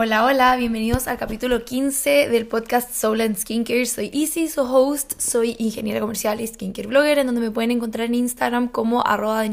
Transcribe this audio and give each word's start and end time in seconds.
Hola, 0.00 0.24
hola, 0.24 0.54
bienvenidos 0.54 1.08
al 1.08 1.18
capítulo 1.18 1.64
15 1.64 2.28
del 2.28 2.46
podcast 2.46 2.92
Soul 2.92 3.20
and 3.20 3.36
Skincare. 3.36 3.84
Soy 3.84 4.12
Easy, 4.14 4.46
su 4.46 4.60
host, 4.60 5.20
soy 5.20 5.56
ingeniera 5.58 5.98
comercial 5.98 6.40
y 6.40 6.46
skincare 6.46 6.86
blogger, 6.86 7.18
en 7.18 7.26
donde 7.26 7.40
me 7.40 7.50
pueden 7.50 7.72
encontrar 7.72 8.06
en 8.06 8.14
Instagram 8.14 8.68
como 8.68 9.04
arroba 9.04 9.42
de 9.42 9.48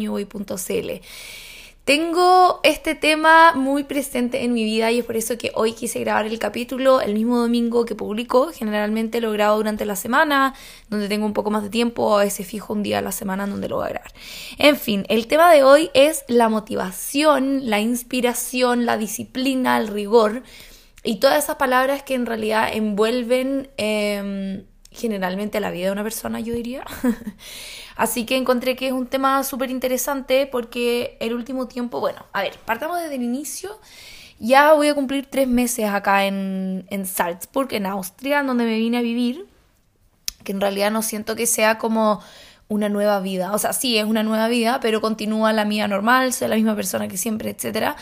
tengo 1.86 2.61
este 2.63 2.95
tema 2.95 3.54
muy 3.54 3.83
presente 3.83 4.43
en 4.43 4.54
mi 4.54 4.63
vida 4.63 4.91
y 4.91 4.99
es 4.99 5.05
por 5.05 5.15
eso 5.15 5.38
que 5.38 5.51
hoy 5.54 5.73
quise 5.73 6.00
grabar 6.00 6.25
el 6.25 6.39
capítulo 6.39 7.00
el 7.00 7.13
mismo 7.13 7.38
domingo 7.38 7.86
que 7.86 7.93
publico. 7.93 8.51
Generalmente 8.51 9.21
lo 9.21 9.31
grabo 9.31 9.57
durante 9.57 9.86
la 9.86 9.95
semana, 9.95 10.55
donde 10.89 11.07
tengo 11.07 11.27
un 11.27 11.33
poco 11.33 11.51
más 11.51 11.61
de 11.61 11.69
tiempo, 11.69 12.18
a 12.18 12.23
veces 12.23 12.47
fijo 12.47 12.73
un 12.73 12.82
día 12.82 12.97
a 12.97 13.01
la 13.04 13.11
semana 13.11 13.43
en 13.43 13.51
donde 13.51 13.69
lo 13.69 13.75
voy 13.75 13.86
a 13.86 13.89
grabar. 13.89 14.11
En 14.57 14.77
fin, 14.77 15.05
el 15.09 15.27
tema 15.27 15.54
de 15.54 15.63
hoy 15.63 15.91
es 15.93 16.25
la 16.27 16.50
motivación, 16.50 17.69
la 17.69 17.79
inspiración, 17.79 18.88
la 18.88 18.97
disciplina, 18.97 19.77
el 19.77 19.88
rigor 19.88 20.41
y 21.04 21.18
todas 21.18 21.43
esas 21.43 21.57
palabras 21.57 22.02
que 22.02 22.15
en 22.15 22.25
realidad 22.25 22.68
envuelven... 22.74 23.69
Eh, 23.77 24.65
generalmente 24.95 25.59
la 25.59 25.71
vida 25.71 25.87
de 25.87 25.91
una 25.91 26.04
persona, 26.04 26.39
yo 26.39 26.54
diría. 26.54 26.83
Así 27.95 28.25
que 28.25 28.35
encontré 28.35 28.75
que 28.75 28.87
es 28.87 28.93
un 28.93 29.07
tema 29.07 29.43
súper 29.43 29.69
interesante 29.69 30.47
porque 30.47 31.18
el 31.19 31.33
último 31.33 31.68
tiempo, 31.68 31.99
bueno, 31.99 32.25
a 32.33 32.41
ver, 32.41 32.58
partamos 32.66 32.99
desde 32.99 33.16
el 33.16 33.23
inicio. 33.23 33.80
Ya 34.39 34.73
voy 34.73 34.89
a 34.89 34.95
cumplir 34.95 35.27
tres 35.27 35.47
meses 35.47 35.85
acá 35.85 36.25
en, 36.25 36.85
en 36.89 37.05
Salzburg, 37.05 37.73
en 37.73 37.85
Austria, 37.85 38.44
donde 38.44 38.66
me 38.66 38.77
vine 38.77 38.97
a 38.97 39.02
vivir, 39.02 39.45
que 40.44 40.52
en 40.52 40.59
realidad 40.59 40.91
no 40.91 41.02
siento 41.02 41.35
que 41.35 41.47
sea 41.47 41.77
como 41.77 42.21
una 42.67 42.89
nueva 42.89 43.19
vida. 43.19 43.53
O 43.53 43.57
sea, 43.57 43.73
sí, 43.73 43.97
es 43.97 44.05
una 44.05 44.23
nueva 44.23 44.47
vida, 44.47 44.80
pero 44.81 45.02
continúa 45.02 45.53
la 45.53 45.66
mía 45.66 45.88
normal, 45.88 46.33
soy 46.33 46.47
la 46.47 46.55
misma 46.55 46.75
persona 46.75 47.07
que 47.07 47.17
siempre, 47.17 47.52
etcétera. 47.52 47.95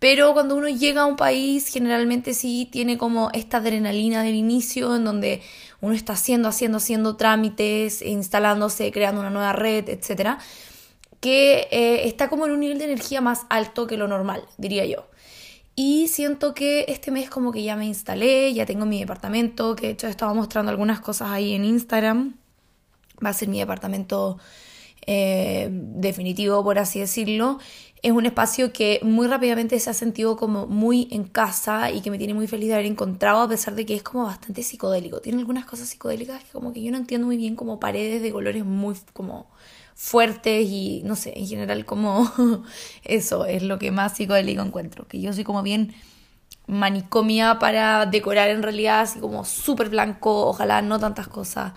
Pero 0.00 0.32
cuando 0.32 0.56
uno 0.56 0.68
llega 0.68 1.02
a 1.02 1.06
un 1.06 1.16
país, 1.16 1.68
generalmente 1.68 2.32
sí 2.32 2.68
tiene 2.72 2.96
como 2.96 3.30
esta 3.34 3.58
adrenalina 3.58 4.22
del 4.22 4.34
inicio, 4.34 4.96
en 4.96 5.04
donde 5.04 5.42
uno 5.80 5.94
está 5.94 6.12
haciendo, 6.12 6.48
haciendo, 6.48 6.78
haciendo 6.78 7.16
trámites, 7.16 8.02
instalándose, 8.02 8.92
creando 8.92 9.20
una 9.20 9.30
nueva 9.30 9.52
red, 9.52 9.88
etcétera, 9.88 10.38
que 11.20 11.68
eh, 11.70 12.08
está 12.08 12.28
como 12.28 12.46
en 12.46 12.52
un 12.52 12.60
nivel 12.60 12.78
de 12.78 12.84
energía 12.84 13.20
más 13.20 13.46
alto 13.48 13.86
que 13.86 13.96
lo 13.96 14.08
normal, 14.08 14.44
diría 14.58 14.84
yo. 14.86 15.06
Y 15.76 16.08
siento 16.08 16.52
que 16.52 16.84
este 16.88 17.10
mes 17.10 17.30
como 17.30 17.52
que 17.52 17.62
ya 17.62 17.76
me 17.76 17.86
instalé, 17.86 18.52
ya 18.52 18.66
tengo 18.66 18.84
mi 18.84 19.00
departamento, 19.00 19.76
que 19.76 19.86
de 19.86 19.92
hecho 19.92 20.08
estaba 20.08 20.34
mostrando 20.34 20.70
algunas 20.70 21.00
cosas 21.00 21.30
ahí 21.30 21.54
en 21.54 21.64
Instagram. 21.64 22.34
Va 23.24 23.30
a 23.30 23.34
ser 23.34 23.48
mi 23.48 23.58
departamento 23.58 24.38
eh, 25.06 25.68
definitivo, 25.70 26.62
por 26.62 26.78
así 26.78 27.00
decirlo 27.00 27.58
es 28.02 28.12
un 28.12 28.26
espacio 28.26 28.72
que 28.72 29.00
muy 29.02 29.26
rápidamente 29.26 29.78
se 29.78 29.90
ha 29.90 29.94
sentido 29.94 30.36
como 30.36 30.66
muy 30.66 31.08
en 31.10 31.24
casa 31.24 31.90
y 31.90 32.00
que 32.00 32.10
me 32.10 32.18
tiene 32.18 32.34
muy 32.34 32.46
feliz 32.46 32.68
de 32.68 32.74
haber 32.74 32.86
encontrado 32.86 33.42
a 33.42 33.48
pesar 33.48 33.74
de 33.74 33.84
que 33.84 33.94
es 33.94 34.02
como 34.02 34.24
bastante 34.24 34.62
psicodélico. 34.62 35.20
Tiene 35.20 35.38
algunas 35.38 35.66
cosas 35.66 35.88
psicodélicas 35.88 36.42
que 36.44 36.50
como 36.52 36.72
que 36.72 36.82
yo 36.82 36.90
no 36.90 36.98
entiendo 36.98 37.26
muy 37.26 37.36
bien 37.36 37.56
como 37.56 37.78
paredes 37.78 38.22
de 38.22 38.32
colores 38.32 38.64
muy 38.64 38.96
como 39.12 39.50
fuertes 39.94 40.66
y 40.66 41.02
no 41.04 41.14
sé, 41.14 41.38
en 41.38 41.46
general 41.46 41.84
como 41.84 42.30
eso 43.04 43.44
es 43.44 43.62
lo 43.62 43.78
que 43.78 43.90
más 43.90 44.16
psicodélico 44.16 44.62
encuentro, 44.62 45.06
que 45.06 45.20
yo 45.20 45.32
soy 45.34 45.44
como 45.44 45.62
bien 45.62 45.94
manicomia 46.66 47.58
para 47.58 48.06
decorar 48.06 48.48
en 48.48 48.62
realidad 48.62 49.00
así 49.00 49.20
como 49.20 49.44
súper 49.44 49.90
blanco, 49.90 50.46
ojalá 50.46 50.80
no 50.80 50.98
tantas 50.98 51.28
cosas. 51.28 51.72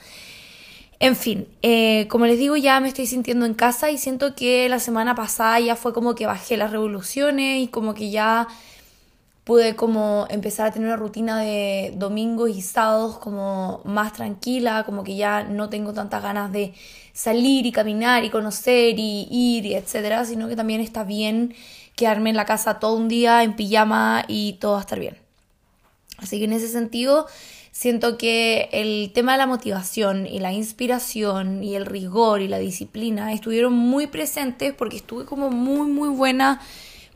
En 1.03 1.17
fin, 1.17 1.49
eh, 1.61 2.07
como 2.07 2.27
les 2.27 2.39
digo, 2.39 2.55
ya 2.55 2.79
me 2.79 2.87
estoy 2.87 3.07
sintiendo 3.07 3.45
en 3.45 3.55
casa 3.55 3.91
y 3.91 3.97
siento 3.97 4.35
que 4.35 4.69
la 4.69 4.79
semana 4.79 5.15
pasada 5.15 5.59
ya 5.59 5.75
fue 5.75 5.91
como 5.91 6.15
que 6.15 6.25
bajé 6.25 6.55
las 6.55 6.71
revoluciones 6.71 7.61
y 7.61 7.67
como 7.67 7.93
que 7.93 8.09
ya 8.09 8.47
pude 9.43 9.75
como 9.75 10.27
empezar 10.29 10.67
a 10.67 10.71
tener 10.71 10.87
una 10.87 10.95
rutina 10.95 11.41
de 11.41 11.91
domingos 11.97 12.51
y 12.51 12.61
sábados 12.61 13.17
como 13.17 13.81
más 13.83 14.13
tranquila, 14.13 14.85
como 14.85 15.03
que 15.03 15.17
ya 15.17 15.43
no 15.43 15.67
tengo 15.67 15.91
tantas 15.91 16.23
ganas 16.23 16.53
de 16.53 16.73
salir 17.11 17.65
y 17.65 17.73
caminar 17.73 18.23
y 18.23 18.29
conocer 18.29 18.97
y 18.97 19.27
ir 19.29 19.65
y 19.65 19.73
etcétera, 19.75 20.23
sino 20.23 20.47
que 20.47 20.55
también 20.55 20.79
está 20.79 21.03
bien 21.03 21.53
quedarme 21.97 22.29
en 22.29 22.37
la 22.37 22.45
casa 22.45 22.79
todo 22.79 22.95
un 22.95 23.09
día 23.09 23.43
en 23.43 23.57
pijama 23.57 24.23
y 24.29 24.53
todo 24.53 24.71
va 24.71 24.77
a 24.77 24.81
estar 24.83 25.01
bien. 25.01 25.17
Así 26.17 26.39
que 26.39 26.45
en 26.45 26.53
ese 26.53 26.69
sentido 26.69 27.27
Siento 27.73 28.19
que 28.19 28.69
el 28.71 29.11
tema 29.13 29.31
de 29.31 29.39
la 29.39 29.47
motivación 29.47 30.27
y 30.27 30.37
la 30.37 30.53
inspiración 30.53 31.63
y 31.63 31.75
el 31.75 31.87
rigor 31.87 32.43
y 32.43 32.47
la 32.47 32.59
disciplina 32.59 33.33
estuvieron 33.33 33.73
muy 33.73 34.05
presentes 34.05 34.73
porque 34.73 34.97
estuve 34.97 35.25
como 35.25 35.49
muy, 35.49 35.87
muy 35.89 36.09
buena 36.09 36.61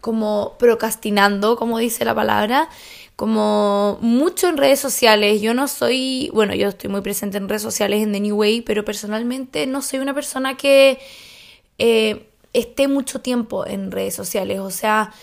como 0.02 0.56
procrastinando, 0.58 1.58
como 1.58 1.78
dice 1.78 2.06
la 2.06 2.16
palabra, 2.16 2.70
como 3.16 4.00
mucho 4.02 4.50
en 4.50 4.58
redes 4.58 4.80
sociales. 4.80 5.42
Yo 5.44 5.54
no 5.54 5.68
soy, 5.68 6.32
bueno, 6.34 6.56
yo 6.56 6.70
estoy 6.70 6.90
muy 6.90 7.02
presente 7.02 7.38
en 7.38 7.48
redes 7.48 7.62
sociales 7.62 8.02
en 8.02 8.12
The 8.12 8.20
New 8.20 8.38
Way, 8.38 8.62
pero 8.62 8.84
personalmente 8.84 9.68
no 9.68 9.84
soy 9.84 10.00
una 10.00 10.16
persona 10.16 10.58
que 10.58 10.98
eh, 11.78 12.30
esté 12.54 12.88
mucho 12.88 13.22
tiempo 13.22 13.68
en 13.68 13.92
redes 13.92 14.16
sociales. 14.16 14.60
O 14.60 14.72
sea, 14.72 15.14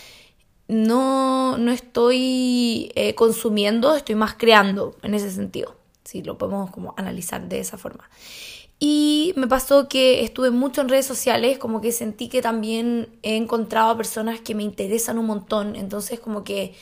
no, 0.67 1.57
no 1.57 1.71
estoy 1.71 2.91
eh, 2.95 3.13
consumiendo, 3.15 3.95
estoy 3.95 4.15
más 4.15 4.35
creando 4.35 4.95
en 5.03 5.13
ese 5.13 5.31
sentido, 5.31 5.75
si 6.03 6.23
lo 6.23 6.37
podemos 6.37 6.71
como 6.71 6.93
analizar 6.97 7.47
de 7.47 7.59
esa 7.59 7.77
forma. 7.77 8.09
Y 8.79 9.33
me 9.37 9.47
pasó 9.47 9.87
que 9.87 10.23
estuve 10.23 10.51
mucho 10.51 10.81
en 10.81 10.89
redes 10.89 11.05
sociales, 11.05 11.57
como 11.57 11.81
que 11.81 11.91
sentí 11.91 12.27
que 12.27 12.41
también 12.41 13.07
he 13.23 13.37
encontrado 13.37 13.91
a 13.91 13.97
personas 13.97 14.41
que 14.41 14.55
me 14.55 14.63
interesan 14.63 15.17
un 15.17 15.27
montón, 15.27 15.75
entonces 15.75 16.19
como 16.19 16.43
que 16.43 16.73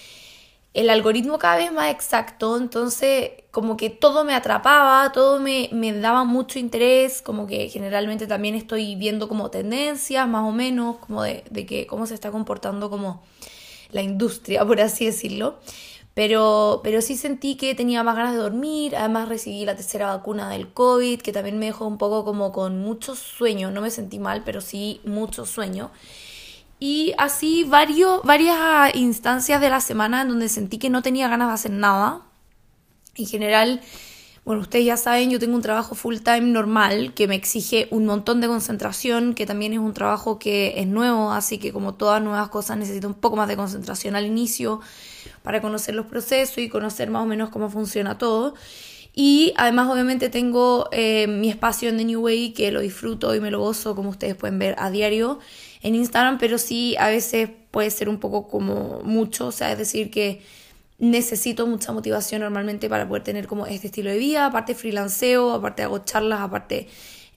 el 0.74 0.90
algoritmo 0.90 1.38
cada 1.38 1.58
vez 1.58 1.72
más 1.72 1.92
exacto, 1.92 2.58
entonces 2.58 3.32
como 3.52 3.78
que 3.78 3.92
todo 3.92 4.24
me 4.24 4.34
atrapaba, 4.34 5.12
todo 5.12 5.40
me, 5.40 5.70
me 5.72 5.94
daba 5.94 6.24
mucho 6.24 6.58
interés, 6.58 7.22
como 7.22 7.46
que 7.46 7.70
generalmente 7.70 8.26
también 8.26 8.56
estoy 8.56 8.96
viendo 8.96 9.28
como 9.28 9.52
tendencias 9.52 10.28
más 10.28 10.48
o 10.50 10.52
menos, 10.52 10.98
como 10.98 11.22
de, 11.22 11.44
de 11.52 11.68
que 11.68 11.86
cómo 11.86 12.08
se 12.08 12.16
está 12.16 12.32
comportando 12.32 12.90
como 12.90 13.22
la 13.94 14.02
industria, 14.02 14.66
por 14.68 14.82
así 14.82 15.06
decirlo. 15.06 15.60
Pero, 16.14 16.82
pero 16.84 17.02
sí 17.02 17.18
sentí 17.18 17.56
que 17.56 17.74
tenía 17.74 18.04
más 18.04 18.16
ganas 18.16 18.34
de 18.34 18.40
dormir, 18.40 18.96
además 18.96 19.30
recibí 19.30 19.66
la 19.66 19.76
tercera 19.76 20.16
vacuna 20.16 20.48
del 20.50 20.72
COVID, 20.72 21.20
que 21.22 21.32
también 21.32 21.58
me 21.58 21.66
dejó 21.66 21.88
un 21.88 21.98
poco 21.98 22.24
como 22.24 22.52
con 22.52 22.80
mucho 22.80 23.16
sueño, 23.16 23.72
no 23.72 23.82
me 23.82 23.90
sentí 23.90 24.20
mal, 24.20 24.44
pero 24.44 24.62
sí 24.62 25.02
mucho 25.06 25.48
sueño. 25.48 25.90
Y 26.80 27.14
así 27.18 27.64
varios, 27.64 28.22
varias 28.24 28.94
instancias 28.94 29.60
de 29.60 29.70
la 29.72 29.80
semana 29.80 30.22
en 30.22 30.28
donde 30.28 30.50
sentí 30.50 30.78
que 30.78 30.92
no 30.92 31.02
tenía 31.02 31.30
ganas 31.30 31.48
de 31.48 31.54
hacer 31.56 31.72
nada. 31.72 32.22
En 33.16 33.26
general, 33.26 33.82
bueno, 34.46 34.62
ustedes 34.62 34.86
ya 34.86 34.98
saben, 34.98 35.30
yo 35.30 35.40
tengo 35.40 35.56
un 35.56 35.62
trabajo 35.62 35.96
full 35.96 36.18
time 36.18 36.42
normal 36.42 37.14
que 37.14 37.28
me 37.28 37.36
exige 37.36 37.88
un 37.92 38.06
montón 38.06 38.42
de 38.42 38.48
concentración, 38.48 39.36
que 39.36 39.46
también 39.46 39.72
es 39.72 39.80
un 39.80 39.94
trabajo 39.94 40.38
que 40.38 40.74
es 40.78 40.88
nuevo, 40.88 41.32
así 41.32 41.60
que 41.60 41.72
como 41.72 41.94
todas 41.94 42.22
nuevas 42.22 42.50
cosas 42.50 42.78
necesito 42.78 43.08
un 43.08 43.14
poco 43.14 43.38
más 43.38 43.48
de 43.48 43.56
concentración 43.56 44.18
al 44.18 44.26
inicio 44.26 44.82
para 45.44 45.62
conocer 45.62 45.96
los 45.96 46.08
procesos 46.08 46.58
y 46.58 46.68
conocer 46.68 47.10
más 47.10 47.24
o 47.24 47.26
menos 47.26 47.50
cómo 47.50 47.70
funciona 47.70 48.18
todo. 48.18 48.54
Y 49.16 49.54
además 49.56 49.90
obviamente 49.90 50.30
tengo 50.30 50.90
eh, 50.92 51.28
mi 51.28 51.50
espacio 51.50 51.88
en 51.88 51.98
The 51.98 52.04
New 52.04 52.22
Way 52.22 52.52
que 52.52 52.72
lo 52.72 52.82
disfruto 52.82 53.34
y 53.36 53.40
me 53.40 53.52
lo 53.52 53.60
gozo 53.60 53.96
como 53.96 54.10
ustedes 54.10 54.36
pueden 54.36 54.60
ver 54.60 54.76
a 54.78 54.90
diario 54.90 55.40
en 55.84 55.96
Instagram, 55.96 56.38
pero 56.38 56.58
sí 56.58 56.96
a 56.98 57.08
veces 57.08 57.50
puede 57.72 57.92
ser 57.92 58.10
un 58.10 58.20
poco 58.20 58.48
como 58.48 59.02
mucho, 59.04 59.48
o 59.48 59.52
sea, 59.52 59.72
es 59.72 59.78
decir 59.78 60.10
que 60.10 60.42
necesito 61.04 61.68
mucha 61.68 61.92
motivación 61.92 62.42
normalmente 62.42 62.88
para 62.88 63.06
poder 63.06 63.24
tener 63.24 63.46
como 63.46 63.66
este 63.66 63.88
estilo 63.88 64.10
de 64.10 64.18
vida, 64.18 64.46
aparte 64.46 64.74
freelanceo, 64.74 65.52
aparte 65.52 65.84
hago 65.84 66.00
charlas, 66.00 66.40
aparte 66.40 66.88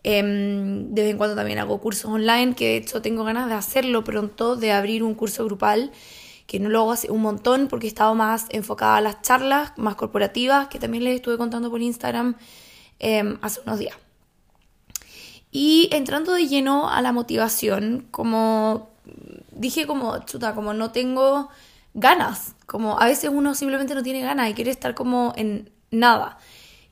em, 0.05 0.95
de 0.95 1.03
vez 1.03 1.11
en 1.11 1.19
cuando 1.19 1.35
también 1.35 1.59
hago 1.59 1.81
cursos 1.81 2.09
online, 2.09 2.55
que 2.55 2.67
de 2.67 2.77
hecho 2.77 3.03
tengo 3.03 3.25
ganas 3.25 3.49
de 3.49 3.55
hacerlo 3.55 4.05
pronto, 4.05 4.55
de 4.55 4.71
abrir 4.71 5.03
un 5.03 5.15
curso 5.15 5.45
grupal, 5.45 5.91
que 6.47 6.61
no 6.61 6.69
lo 6.69 6.83
hago 6.83 6.93
hace 6.93 7.11
un 7.11 7.23
montón 7.23 7.67
porque 7.67 7.87
he 7.87 7.89
estado 7.89 8.15
más 8.15 8.47
enfocada 8.51 8.99
a 8.99 9.01
las 9.01 9.21
charlas, 9.23 9.73
más 9.77 9.97
corporativas, 9.97 10.69
que 10.69 10.79
también 10.79 11.03
les 11.03 11.17
estuve 11.17 11.37
contando 11.37 11.69
por 11.69 11.83
Instagram 11.83 12.37
em, 13.01 13.37
hace 13.43 13.61
unos 13.67 13.81
días. 13.81 13.97
Y 15.51 15.89
entrando 15.91 16.35
de 16.35 16.47
lleno 16.47 16.89
a 16.89 17.03
la 17.03 17.11
motivación, 17.11 18.07
como 18.13 18.91
dije 19.51 19.89
como, 19.89 20.25
chuta, 20.25 20.55
como 20.55 20.73
no 20.73 20.93
tengo 20.93 21.49
ganas. 21.97 22.55
Como 22.67 23.01
a 23.01 23.07
veces 23.07 23.31
uno 23.33 23.55
simplemente 23.55 23.95
no 23.95 24.03
tiene 24.03 24.21
ganas 24.21 24.49
y 24.51 24.55
quiere 24.55 24.71
estar 24.71 24.95
como 24.95 25.33
en 25.37 25.73
nada. 25.91 26.39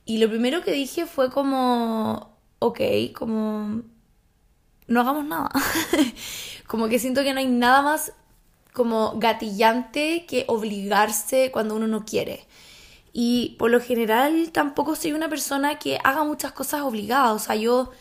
Y 0.03 0.17
lo 0.17 0.27
primero 0.29 0.61
que 0.63 0.71
dije 0.71 1.05
fue 1.05 1.31
como, 1.31 2.37
ok, 2.59 2.79
como 3.15 3.81
no 4.87 5.01
hagamos 5.01 5.25
nada. 5.25 5.49
como 6.67 6.89
que 6.89 6.99
siento 6.99 7.23
que 7.23 7.33
no 7.33 7.39
hay 7.39 7.47
nada 7.47 7.81
más 7.81 8.13
como 8.73 9.13
gatillante 9.17 10.25
que 10.27 10.45
obligarse 10.47 11.51
cuando 11.51 11.75
uno 11.75 11.87
no 11.87 12.03
quiere. 12.03 12.45
Y 13.13 13.55
por 13.57 13.71
lo 13.71 13.79
general 13.79 14.51
tampoco 14.51 14.95
soy 14.95 15.13
una 15.13 15.29
persona 15.29 15.79
que 15.79 15.99
haga 16.03 16.23
muchas 16.23 16.51
cosas 16.51 16.81
obligadas. 16.81 17.31
O 17.31 17.39
sea, 17.39 17.55
yo 17.55 17.91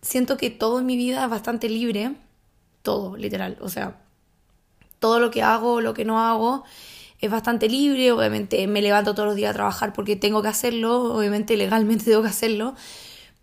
siento 0.00 0.36
que 0.36 0.50
todo 0.50 0.78
en 0.78 0.86
mi 0.86 0.96
vida 0.96 1.24
es 1.24 1.30
bastante 1.30 1.68
libre. 1.68 2.14
Todo, 2.82 3.16
literal. 3.16 3.58
O 3.60 3.68
sea, 3.68 4.01
todo 5.02 5.20
lo 5.20 5.30
que 5.30 5.42
hago, 5.42 5.82
lo 5.82 5.92
que 5.92 6.06
no 6.06 6.18
hago, 6.20 6.64
es 7.20 7.30
bastante 7.30 7.68
libre, 7.68 8.12
obviamente 8.12 8.66
me 8.66 8.80
levanto 8.80 9.14
todos 9.14 9.26
los 9.28 9.36
días 9.36 9.50
a 9.50 9.54
trabajar 9.54 9.92
porque 9.92 10.16
tengo 10.16 10.40
que 10.42 10.48
hacerlo, 10.48 11.14
obviamente 11.14 11.56
legalmente 11.58 12.04
tengo 12.10 12.22
que 12.22 12.28
hacerlo, 12.28 12.74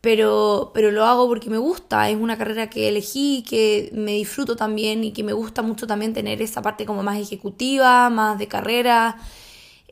pero, 0.02 0.72
pero 0.74 0.92
lo 0.92 1.06
hago 1.06 1.28
porque 1.28 1.50
me 1.50 1.58
gusta, 1.58 2.10
es 2.10 2.18
una 2.18 2.38
carrera 2.38 2.70
que 2.70 2.88
elegí, 2.90 3.44
que 3.48 3.92
me 3.94 4.14
disfruto 4.14 4.56
también 4.56 5.04
y 5.04 5.12
que 5.12 5.24
me 5.24 5.34
gusta 5.34 5.62
mucho 5.62 5.86
también 5.86 6.14
tener 6.14 6.42
esa 6.42 6.62
parte 6.62 6.86
como 6.86 7.04
más 7.04 7.20
ejecutiva, 7.20 8.10
más 8.10 8.40
de 8.40 8.48
carrera, 8.48 9.18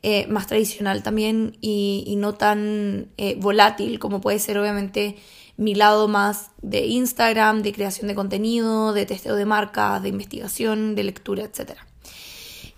eh, 0.02 0.26
más 0.28 0.46
tradicional 0.46 1.02
también 1.02 1.56
y, 1.60 2.14
no 2.18 2.34
tan 2.34 3.08
eh, 3.18 3.36
volátil 3.38 3.98
como 3.98 4.20
puede 4.20 4.38
ser 4.38 4.58
obviamente 4.58 5.16
mi 5.58 5.74
lado 5.74 6.08
más 6.08 6.52
de 6.62 6.86
Instagram, 6.86 7.62
de 7.62 7.74
creación 7.74 8.06
de 8.06 8.14
contenido, 8.14 8.92
de 8.92 9.04
testeo 9.04 9.34
de 9.34 9.44
marcas, 9.44 10.02
de 10.02 10.08
investigación, 10.08 10.94
de 10.94 11.02
lectura, 11.02 11.42
etc. 11.42 11.72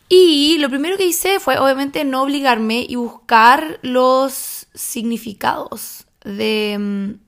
Y 0.08 0.56
lo 0.58 0.70
primero 0.70 0.96
que 0.96 1.06
hice 1.06 1.38
fue 1.38 1.58
obviamente 1.58 2.04
no 2.04 2.22
obligarme 2.22 2.84
y 2.88 2.96
buscar 2.96 3.78
los 3.82 4.66
significados 4.74 6.06
de 6.24 6.76
mm, 6.80 7.20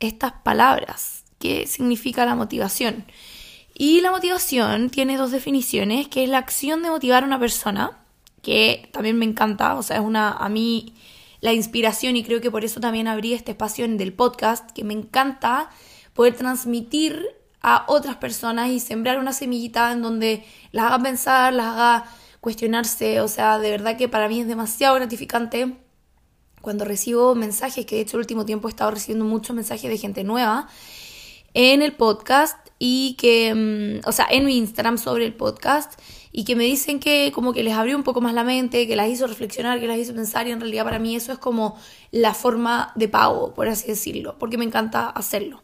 estas 0.00 0.32
palabras. 0.44 1.24
¿Qué 1.40 1.66
significa 1.66 2.24
la 2.24 2.36
motivación? 2.36 3.04
Y 3.74 4.00
la 4.00 4.12
motivación 4.12 4.90
tiene 4.90 5.16
dos 5.16 5.32
definiciones, 5.32 6.08
que 6.08 6.22
es 6.22 6.30
la 6.30 6.38
acción 6.38 6.82
de 6.84 6.90
motivar 6.90 7.24
a 7.24 7.26
una 7.26 7.40
persona, 7.40 7.98
que 8.42 8.88
también 8.92 9.18
me 9.18 9.26
encanta, 9.26 9.74
o 9.74 9.82
sea, 9.82 9.96
es 9.96 10.02
una, 10.02 10.30
a 10.30 10.48
mí, 10.48 10.94
la 11.46 11.52
inspiración 11.52 12.16
y 12.16 12.24
creo 12.24 12.40
que 12.40 12.50
por 12.50 12.64
eso 12.64 12.80
también 12.80 13.06
abrí 13.06 13.32
este 13.32 13.52
espacio 13.52 13.84
en 13.84 13.98
del 13.98 14.12
podcast, 14.12 14.68
que 14.72 14.82
me 14.82 14.94
encanta 14.94 15.70
poder 16.12 16.34
transmitir 16.34 17.24
a 17.62 17.84
otras 17.86 18.16
personas 18.16 18.70
y 18.70 18.80
sembrar 18.80 19.20
una 19.20 19.32
semillita 19.32 19.92
en 19.92 20.02
donde 20.02 20.44
las 20.72 20.86
haga 20.86 20.98
pensar, 21.04 21.52
las 21.52 21.66
haga 21.66 22.04
cuestionarse. 22.40 23.20
O 23.20 23.28
sea, 23.28 23.60
de 23.60 23.70
verdad 23.70 23.96
que 23.96 24.08
para 24.08 24.28
mí 24.28 24.40
es 24.40 24.48
demasiado 24.48 24.96
gratificante 24.96 25.76
cuando 26.62 26.84
recibo 26.84 27.36
mensajes, 27.36 27.86
que 27.86 27.94
de 27.94 28.02
hecho 28.02 28.16
el 28.16 28.22
último 28.22 28.44
tiempo 28.44 28.66
he 28.66 28.72
estado 28.72 28.90
recibiendo 28.90 29.24
muchos 29.24 29.54
mensajes 29.54 29.88
de 29.88 29.98
gente 29.98 30.24
nueva 30.24 30.66
en 31.54 31.80
el 31.80 31.92
podcast 31.92 32.58
y 32.80 33.14
que, 33.20 33.54
mm, 34.02 34.08
o 34.08 34.10
sea, 34.10 34.26
en 34.30 34.46
mi 34.46 34.56
Instagram 34.56 34.98
sobre 34.98 35.26
el 35.26 35.34
podcast 35.34 35.94
y 36.38 36.44
que 36.44 36.54
me 36.54 36.64
dicen 36.64 37.00
que 37.00 37.32
como 37.34 37.54
que 37.54 37.62
les 37.62 37.72
abrió 37.72 37.96
un 37.96 38.02
poco 38.02 38.20
más 38.20 38.34
la 38.34 38.44
mente, 38.44 38.86
que 38.86 38.94
las 38.94 39.08
hizo 39.08 39.26
reflexionar, 39.26 39.80
que 39.80 39.86
las 39.86 39.96
hizo 39.96 40.14
pensar 40.14 40.46
y 40.46 40.50
en 40.50 40.60
realidad 40.60 40.84
para 40.84 40.98
mí 40.98 41.16
eso 41.16 41.32
es 41.32 41.38
como 41.38 41.78
la 42.10 42.34
forma 42.34 42.92
de 42.94 43.08
pago, 43.08 43.54
por 43.54 43.68
así 43.68 43.86
decirlo, 43.86 44.36
porque 44.38 44.58
me 44.58 44.66
encanta 44.66 45.08
hacerlo. 45.08 45.62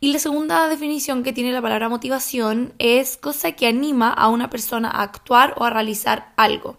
Y 0.00 0.12
la 0.12 0.18
segunda 0.18 0.68
definición 0.68 1.22
que 1.22 1.32
tiene 1.32 1.50
la 1.50 1.62
palabra 1.62 1.88
motivación 1.88 2.74
es 2.78 3.16
cosa 3.16 3.52
que 3.52 3.66
anima 3.66 4.12
a 4.12 4.28
una 4.28 4.50
persona 4.50 4.90
a 4.90 5.00
actuar 5.00 5.54
o 5.56 5.64
a 5.64 5.70
realizar 5.70 6.34
algo. 6.36 6.76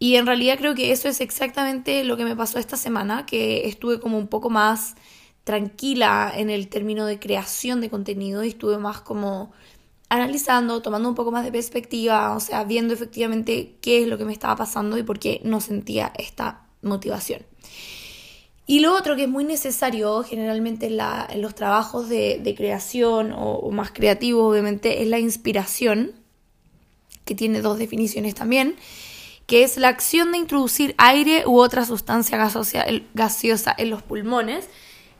Y 0.00 0.16
en 0.16 0.26
realidad 0.26 0.58
creo 0.58 0.74
que 0.74 0.90
eso 0.90 1.06
es 1.06 1.20
exactamente 1.20 2.02
lo 2.02 2.16
que 2.16 2.24
me 2.24 2.34
pasó 2.34 2.58
esta 2.58 2.76
semana, 2.76 3.24
que 3.24 3.68
estuve 3.68 4.00
como 4.00 4.18
un 4.18 4.26
poco 4.26 4.50
más 4.50 4.96
tranquila 5.44 6.32
en 6.34 6.50
el 6.50 6.66
término 6.66 7.06
de 7.06 7.20
creación 7.20 7.80
de 7.80 7.88
contenido 7.88 8.42
y 8.42 8.48
estuve 8.48 8.78
más 8.78 9.00
como 9.00 9.52
analizando, 10.08 10.80
tomando 10.82 11.08
un 11.08 11.14
poco 11.14 11.30
más 11.30 11.44
de 11.44 11.52
perspectiva, 11.52 12.34
o 12.34 12.40
sea, 12.40 12.64
viendo 12.64 12.94
efectivamente 12.94 13.76
qué 13.80 14.02
es 14.02 14.08
lo 14.08 14.18
que 14.18 14.24
me 14.24 14.32
estaba 14.32 14.56
pasando 14.56 14.96
y 14.98 15.02
por 15.02 15.18
qué 15.18 15.40
no 15.44 15.60
sentía 15.60 16.12
esta 16.16 16.66
motivación. 16.82 17.42
Y 18.66 18.80
lo 18.80 18.94
otro 18.94 19.16
que 19.16 19.22
es 19.22 19.28
muy 19.28 19.44
necesario 19.44 20.22
generalmente 20.22 20.86
en, 20.86 21.40
los 21.40 21.54
trabajos 21.54 22.08
de, 22.10 22.54
creación 22.54 23.32
o, 23.34 23.70
más 23.70 23.92
creativos, 23.92 24.50
obviamente, 24.50 25.02
es 25.02 25.08
la 25.08 25.18
inspiración, 25.18 26.12
que 27.24 27.34
tiene 27.34 27.62
dos 27.62 27.78
definiciones 27.78 28.34
también, 28.34 28.76
que 29.46 29.62
es 29.62 29.78
la 29.78 29.88
acción 29.88 30.32
de 30.32 30.38
introducir 30.38 30.94
aire 30.98 31.44
u 31.46 31.58
otra 31.58 31.86
sustancia 31.86 32.36
gaseosa, 32.36 32.84
gaseosa 33.14 33.74
en 33.76 33.88
los 33.88 34.02
pulmones. 34.02 34.68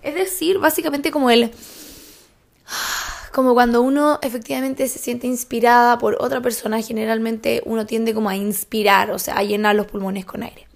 Es 0.02 0.14
decir, 0.14 0.58
básicamente 0.58 1.10
como 1.10 1.30
el... 1.30 1.50
Como 3.38 3.54
cuando 3.54 3.82
uno 3.82 4.18
efectivamente 4.20 4.88
se 4.88 4.98
siente 4.98 5.28
inspirada 5.28 5.96
por 5.98 6.16
otra 6.18 6.40
persona, 6.40 6.82
generalmente 6.82 7.62
uno 7.66 7.86
tiende 7.86 8.12
como 8.12 8.28
a 8.28 8.34
inspirar, 8.34 9.12
o 9.12 9.18
sea, 9.20 9.34
a 9.38 9.44
llenar 9.44 9.76
los 9.76 9.86
pulmones 9.86 10.24
con 10.24 10.42
aire. 10.42 10.66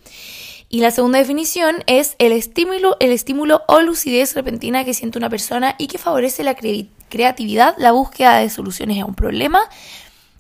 Y 0.68 0.78
la 0.78 0.92
segunda 0.92 1.18
definición 1.18 1.82
es 1.88 2.14
el 2.20 2.30
estímulo, 2.30 2.96
el 3.00 3.10
estímulo 3.10 3.62
o 3.66 3.80
lucidez 3.80 4.36
repentina 4.36 4.84
que 4.84 4.94
siente 4.94 5.18
una 5.18 5.28
persona 5.28 5.74
y 5.76 5.88
que 5.88 5.98
favorece 5.98 6.44
la 6.44 6.54
creatividad, 6.54 7.74
la 7.78 7.90
búsqueda 7.90 8.36
de 8.38 8.48
soluciones 8.48 9.02
a 9.02 9.06
un 9.06 9.16
problema, 9.16 9.68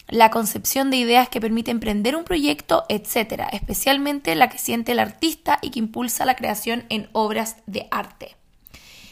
la 0.06 0.30
concepción 0.30 0.92
de 0.92 0.98
ideas 0.98 1.28
que 1.28 1.40
permiten 1.40 1.78
emprender 1.78 2.14
un 2.14 2.22
proyecto, 2.22 2.84
etc. 2.88 3.48
Especialmente 3.50 4.36
la 4.36 4.48
que 4.48 4.58
siente 4.58 4.92
el 4.92 5.00
artista 5.00 5.58
y 5.60 5.70
que 5.70 5.80
impulsa 5.80 6.24
la 6.24 6.36
creación 6.36 6.84
en 6.88 7.08
obras 7.10 7.56
de 7.66 7.88
arte. 7.90 8.36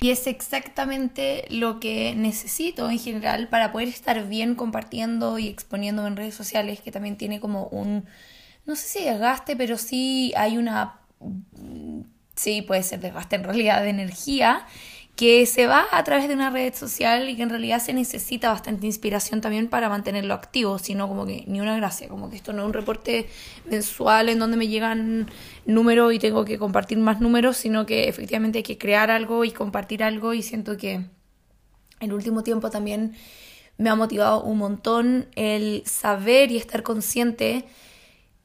Y 0.01 0.11
es 0.11 0.27
exactamente 0.27 1.45
lo 1.51 1.79
que 1.79 2.15
necesito 2.15 2.89
en 2.91 2.99
general 2.99 3.49
para 3.49 3.71
poder 3.71 3.89
estar 3.89 4.27
bien 4.29 4.55
compartiendo 4.55 5.39
y 5.39 5.49
exponiéndome 5.49 6.09
en 6.09 6.17
redes 6.17 6.35
sociales, 6.35 6.81
que 6.81 6.91
también 6.91 7.17
tiene 7.17 7.39
como 7.39 7.67
un, 7.67 8.07
no 8.65 8.77
sé 8.77 8.89
si 8.89 9.05
desgaste, 9.05 9.57
pero 9.57 9.77
sí 9.77 10.33
hay 10.37 10.57
una 10.57 11.01
sí, 12.41 12.63
puede 12.63 12.83
ser 12.83 13.01
desgaste 13.01 13.37
en 13.37 13.45
realidad 13.45 13.83
de 13.83 13.91
energía, 13.91 14.67
que 15.21 15.45
se 15.45 15.67
va 15.67 15.85
a 15.93 16.03
través 16.03 16.29
de 16.29 16.35
una 16.35 16.49
red 16.49 16.73
social 16.73 17.29
y 17.29 17.37
que 17.37 17.43
en 17.43 17.51
realidad 17.51 17.79
se 17.79 17.93
necesita 17.93 18.49
bastante 18.49 18.87
inspiración 18.87 19.43
también 19.43 19.69
para 19.69 19.91
mantenerlo 19.91 20.33
activo, 20.33 20.79
sino 20.79 21.09
como 21.09 21.27
que 21.27 21.45
ni 21.47 21.61
una 21.61 21.77
gracia, 21.77 22.09
como 22.09 22.31
que 22.31 22.37
esto 22.37 22.55
no 22.55 22.63
es 22.63 22.67
un 22.69 22.73
reporte 22.73 23.29
mensual 23.67 24.31
en 24.31 24.39
donde 24.39 24.57
me 24.57 24.67
llegan 24.67 25.29
números 25.67 26.15
y 26.15 26.19
tengo 26.19 26.47
que 26.47 26.59
compartir 26.59 26.97
más 26.97 27.21
números, 27.21 27.59
sino 27.59 27.85
que 27.85 28.09
efectivamente 28.09 28.61
hay 28.61 28.63
que 28.63 28.79
crear 28.79 29.11
algo 29.11 29.45
y 29.45 29.51
compartir 29.51 30.03
algo 30.03 30.33
y 30.33 30.43
siento 30.43 30.79
que 30.79 31.05
el 32.01 32.15
último 32.15 32.43
tiempo 32.43 32.71
también 32.71 33.15
me 33.77 33.91
ha 33.91 33.97
motivado 33.97 34.43
un 34.43 34.57
montón 34.57 35.27
el 35.37 35.83
saber 35.85 36.51
y 36.51 36.57
estar 36.57 36.83
consciente 36.83 37.67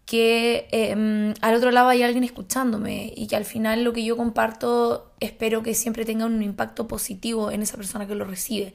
que 0.06 0.68
em, 0.72 1.34
al 1.42 1.56
otro 1.56 1.72
lado 1.72 1.90
hay 1.90 2.04
alguien 2.04 2.24
escuchándome 2.24 3.12
y 3.16 3.28
que 3.28 3.36
al 3.36 3.46
final 3.46 3.84
lo 3.84 3.92
que 3.92 4.04
yo 4.04 4.16
comparto 4.16 5.12
espero 5.20 5.64
que 5.64 5.74
siempre 5.74 6.06
tenga 6.06 6.26
un 6.26 6.42
impacto 6.44 6.88
positivo 6.88 7.52
en 7.52 7.64
esa 7.64 7.78
persona 7.78 8.08
que 8.08 8.16
lo 8.16 8.26
recibe. 8.26 8.74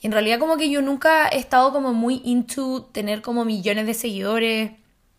Y 0.00 0.06
en 0.06 0.12
realidad 0.12 0.38
como 0.38 0.56
que 0.58 0.68
yo 0.68 0.82
nunca 0.82 1.28
he 1.28 1.38
estado 1.38 1.72
como 1.72 1.94
muy 1.94 2.20
into 2.24 2.84
tener 2.92 3.22
como 3.22 3.44
millones 3.44 3.86
de 3.86 3.94
seguidores, 3.94 4.72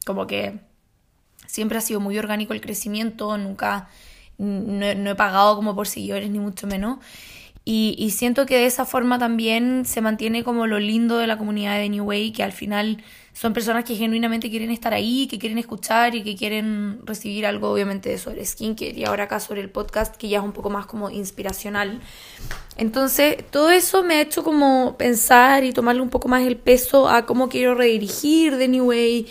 como 0.05 0.27
que 0.27 0.59
siempre 1.47 1.79
ha 1.79 1.81
sido 1.81 1.99
muy 1.99 2.17
orgánico 2.19 2.53
el 2.53 2.61
crecimiento, 2.61 3.35
nunca 3.37 3.89
no, 4.37 4.85
he 4.85 5.15
pagado 5.15 5.55
como 5.55 5.75
por 5.75 5.87
seguidores 5.87 6.29
ni 6.29 6.39
mucho 6.39 6.67
menos. 6.67 6.99
Y, 7.69 8.11
siento 8.11 8.45
que 8.45 8.55
de 8.55 8.65
esa 8.65 8.85
forma 8.85 9.19
también 9.19 9.83
se 9.83 9.99
mantiene 9.99 10.41
como 10.45 10.67
lo 10.67 10.79
lindo 10.79 11.17
de 11.17 11.27
la 11.27 11.37
comunidad 11.37 11.75
de 11.77 11.89
New 11.89 12.05
Way, 12.05 12.31
que 12.31 12.41
al 12.41 12.53
final 12.53 13.03
son 13.33 13.51
personas 13.51 13.83
que 13.83 13.97
genuinamente 13.97 14.49
quieren 14.49 14.71
estar 14.71 14.93
ahí, 14.93 15.27
que 15.27 15.37
quieren 15.37 15.57
escuchar 15.57 16.15
y 16.15 16.23
que 16.23 16.37
quieren 16.37 17.01
recibir 17.03 17.45
algo 17.45 17.69
obviamente 17.69 18.17
sobre 18.19 18.45
skincare 18.45 18.97
y 18.97 19.03
ahora 19.03 19.25
acá 19.25 19.41
sobre 19.41 19.59
el 19.59 19.69
podcast 19.69 20.15
que 20.15 20.29
ya 20.29 20.37
es 20.37 20.45
un 20.45 20.53
poco 20.53 20.69
más 20.69 20.85
como 20.85 21.09
inspiracional. 21.09 21.99
Entonces, 22.77 23.35
todo 23.51 23.69
eso 23.69 24.01
me 24.01 24.13
ha 24.13 24.21
hecho 24.21 24.45
como 24.45 24.95
pensar 24.97 25.65
y 25.65 25.73
tomarle 25.73 26.01
un 26.01 26.09
poco 26.09 26.29
más 26.29 26.47
el 26.47 26.55
peso 26.55 27.09
a 27.09 27.25
cómo 27.25 27.49
quiero 27.49 27.75
redirigir 27.75 28.57
The 28.57 28.69
New 28.69 28.85
Way, 28.85 29.27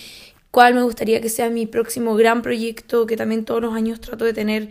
cuál 0.50 0.74
me 0.74 0.82
gustaría 0.82 1.22
que 1.22 1.30
sea 1.30 1.48
mi 1.48 1.64
próximo 1.64 2.14
gran 2.16 2.42
proyecto, 2.42 3.06
que 3.06 3.16
también 3.16 3.46
todos 3.46 3.62
los 3.62 3.72
años 3.72 3.98
trato 4.02 4.26
de 4.26 4.34
tener 4.34 4.68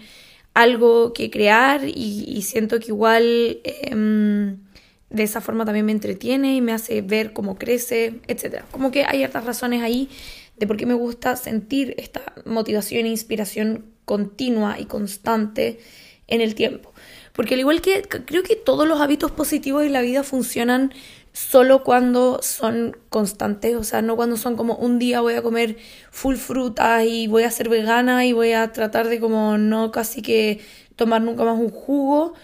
algo 0.55 1.13
que 1.13 1.29
crear 1.29 1.81
y, 1.85 2.41
siento 2.41 2.79
que 2.79 2.87
igual... 2.87 3.59
Em, 3.63 4.65
de 5.11 5.23
esa 5.23 5.39
forma 5.39 5.63
también 5.65 5.85
me 5.85 5.91
entretiene 5.91 6.55
y 6.55 6.61
me 6.61 6.73
hace 6.73 7.01
ver 7.01 7.31
cómo 7.31 7.57
crece, 7.57 8.19
etc. 8.27 8.63
Como 8.71 8.91
que 8.91 9.05
hay 9.05 9.23
otras 9.23 9.45
razones 9.45 9.81
ahí 9.81 10.09
de 10.57 10.67
por 10.67 10.77
qué 10.77 10.85
me 10.85 10.93
gusta 10.93 11.35
sentir 11.35 11.93
esta 11.97 12.21
motivación 12.45 13.05
e 13.05 13.09
inspiración 13.09 13.85
continua 14.03 14.79
y 14.79 14.85
constante 14.85 15.79
en 16.27 16.41
el 16.41 16.55
tiempo. 16.55 16.91
Porque 17.33 17.53
al 17.53 17.59
igual 17.59 17.81
que 17.81 18.01
creo 18.03 18.43
que 18.43 18.55
todos 18.55 18.87
los 18.87 18.99
hábitos 18.99 19.31
positivos 19.31 19.83
en 19.83 19.93
la 19.93 20.01
vida 20.01 20.23
funcionan 20.23 20.93
solo 21.35 21.83
cuando 21.83 22.39
son 22.41 22.95
constantes, 23.09 23.75
o 23.75 23.83
sea, 23.83 24.01
no 24.01 24.15
cuando 24.15 24.37
son 24.37 24.55
como 24.55 24.75
un 24.75 24.99
día 24.99 25.19
voy 25.19 25.33
a 25.33 25.41
comer 25.41 25.75
full 26.09 26.35
fruta 26.37 27.03
y 27.03 27.27
voy 27.27 27.43
a 27.43 27.51
ser 27.51 27.67
vegana 27.67 28.25
y 28.25 28.31
voy 28.31 28.53
a 28.53 28.71
tratar 28.71 29.09
de 29.09 29.19
como 29.19 29.57
no 29.57 29.91
casi 29.91 30.21
que 30.21 30.61
tomar 30.95 31.21
nunca 31.21 31.43
más 31.43 31.59
un 31.59 31.71
jugo, 31.71 32.35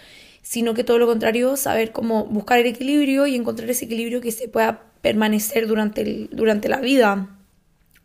sino 0.41 0.74
que 0.74 0.83
todo 0.83 0.98
lo 0.98 1.07
contrario, 1.07 1.55
saber 1.55 1.93
cómo 1.93 2.25
buscar 2.25 2.60
el 2.60 2.65
equilibrio 2.65 3.27
y 3.27 3.36
encontrar 3.36 3.69
ese 3.69 3.86
equilibrio 3.86 4.19
que 4.19 4.33
se 4.33 4.50
pueda 4.50 4.83
permanecer 5.01 5.67
durante, 5.67 6.27
durante 6.29 6.67
la 6.67 6.81
vida. 6.81 7.29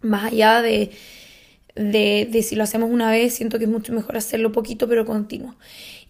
Más 0.03 0.27
allá 0.27 0.63
de, 0.63 0.93
de, 1.75 2.43
si 2.45 2.55
lo 2.55 2.63
hacemos 2.63 2.91
una 2.93 3.11
vez, 3.11 3.35
siento 3.35 3.59
que 3.59 3.65
es 3.65 3.71
mucho 3.71 3.93
mejor 3.93 4.17
hacerlo 4.17 4.53
poquito 4.53 4.87
pero 4.87 5.05
continuo. 5.05 5.57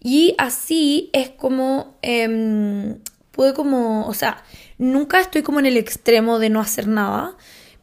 Y 0.03 0.35
así 0.37 1.09
es 1.13 1.29
como 1.29 1.97
eh, 2.03 2.95
puedo 3.37 3.53
como, 3.53 4.05
o 4.07 4.13
sea, 4.13 4.43
nunca 4.77 5.19
estoy 5.19 5.43
como 5.43 5.59
en 5.59 5.65
el 5.65 5.77
extremo 5.77 6.39
de 6.39 6.49
no 6.49 6.59
hacer 6.59 6.87
nada, 6.87 7.35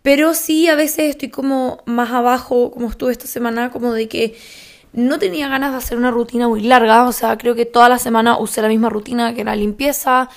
Pero 0.03 0.35
sí, 0.35 0.69
a 0.69 0.75
veces 0.77 1.11
estoy 1.11 1.31
como 1.31 1.83
más 1.87 2.11
abajo, 2.11 2.71
como 2.71 2.91
estuve 2.91 3.13
esta 3.13 3.27
semana, 3.27 3.71
como 3.71 3.93
de 3.95 4.07
que 4.09 4.37
no 4.93 5.19
tenía 5.19 5.49
ganas 5.49 5.73
de 5.73 5.79
hacer 5.79 5.99
una 5.99 6.11
rutina 6.11 6.49
muy 6.49 6.61
larga. 6.63 7.07
O 7.09 7.13
sea, 7.13 7.39
creo 7.39 7.55
que 7.55 7.67
toda 7.67 7.89
la 7.89 7.99
semana 7.99 8.39
usé 8.39 8.63
la 8.63 8.69
misma 8.69 8.91
rutina, 8.91 9.35
que 9.35 9.41
era 9.43 9.57
limpieza, 9.57 10.29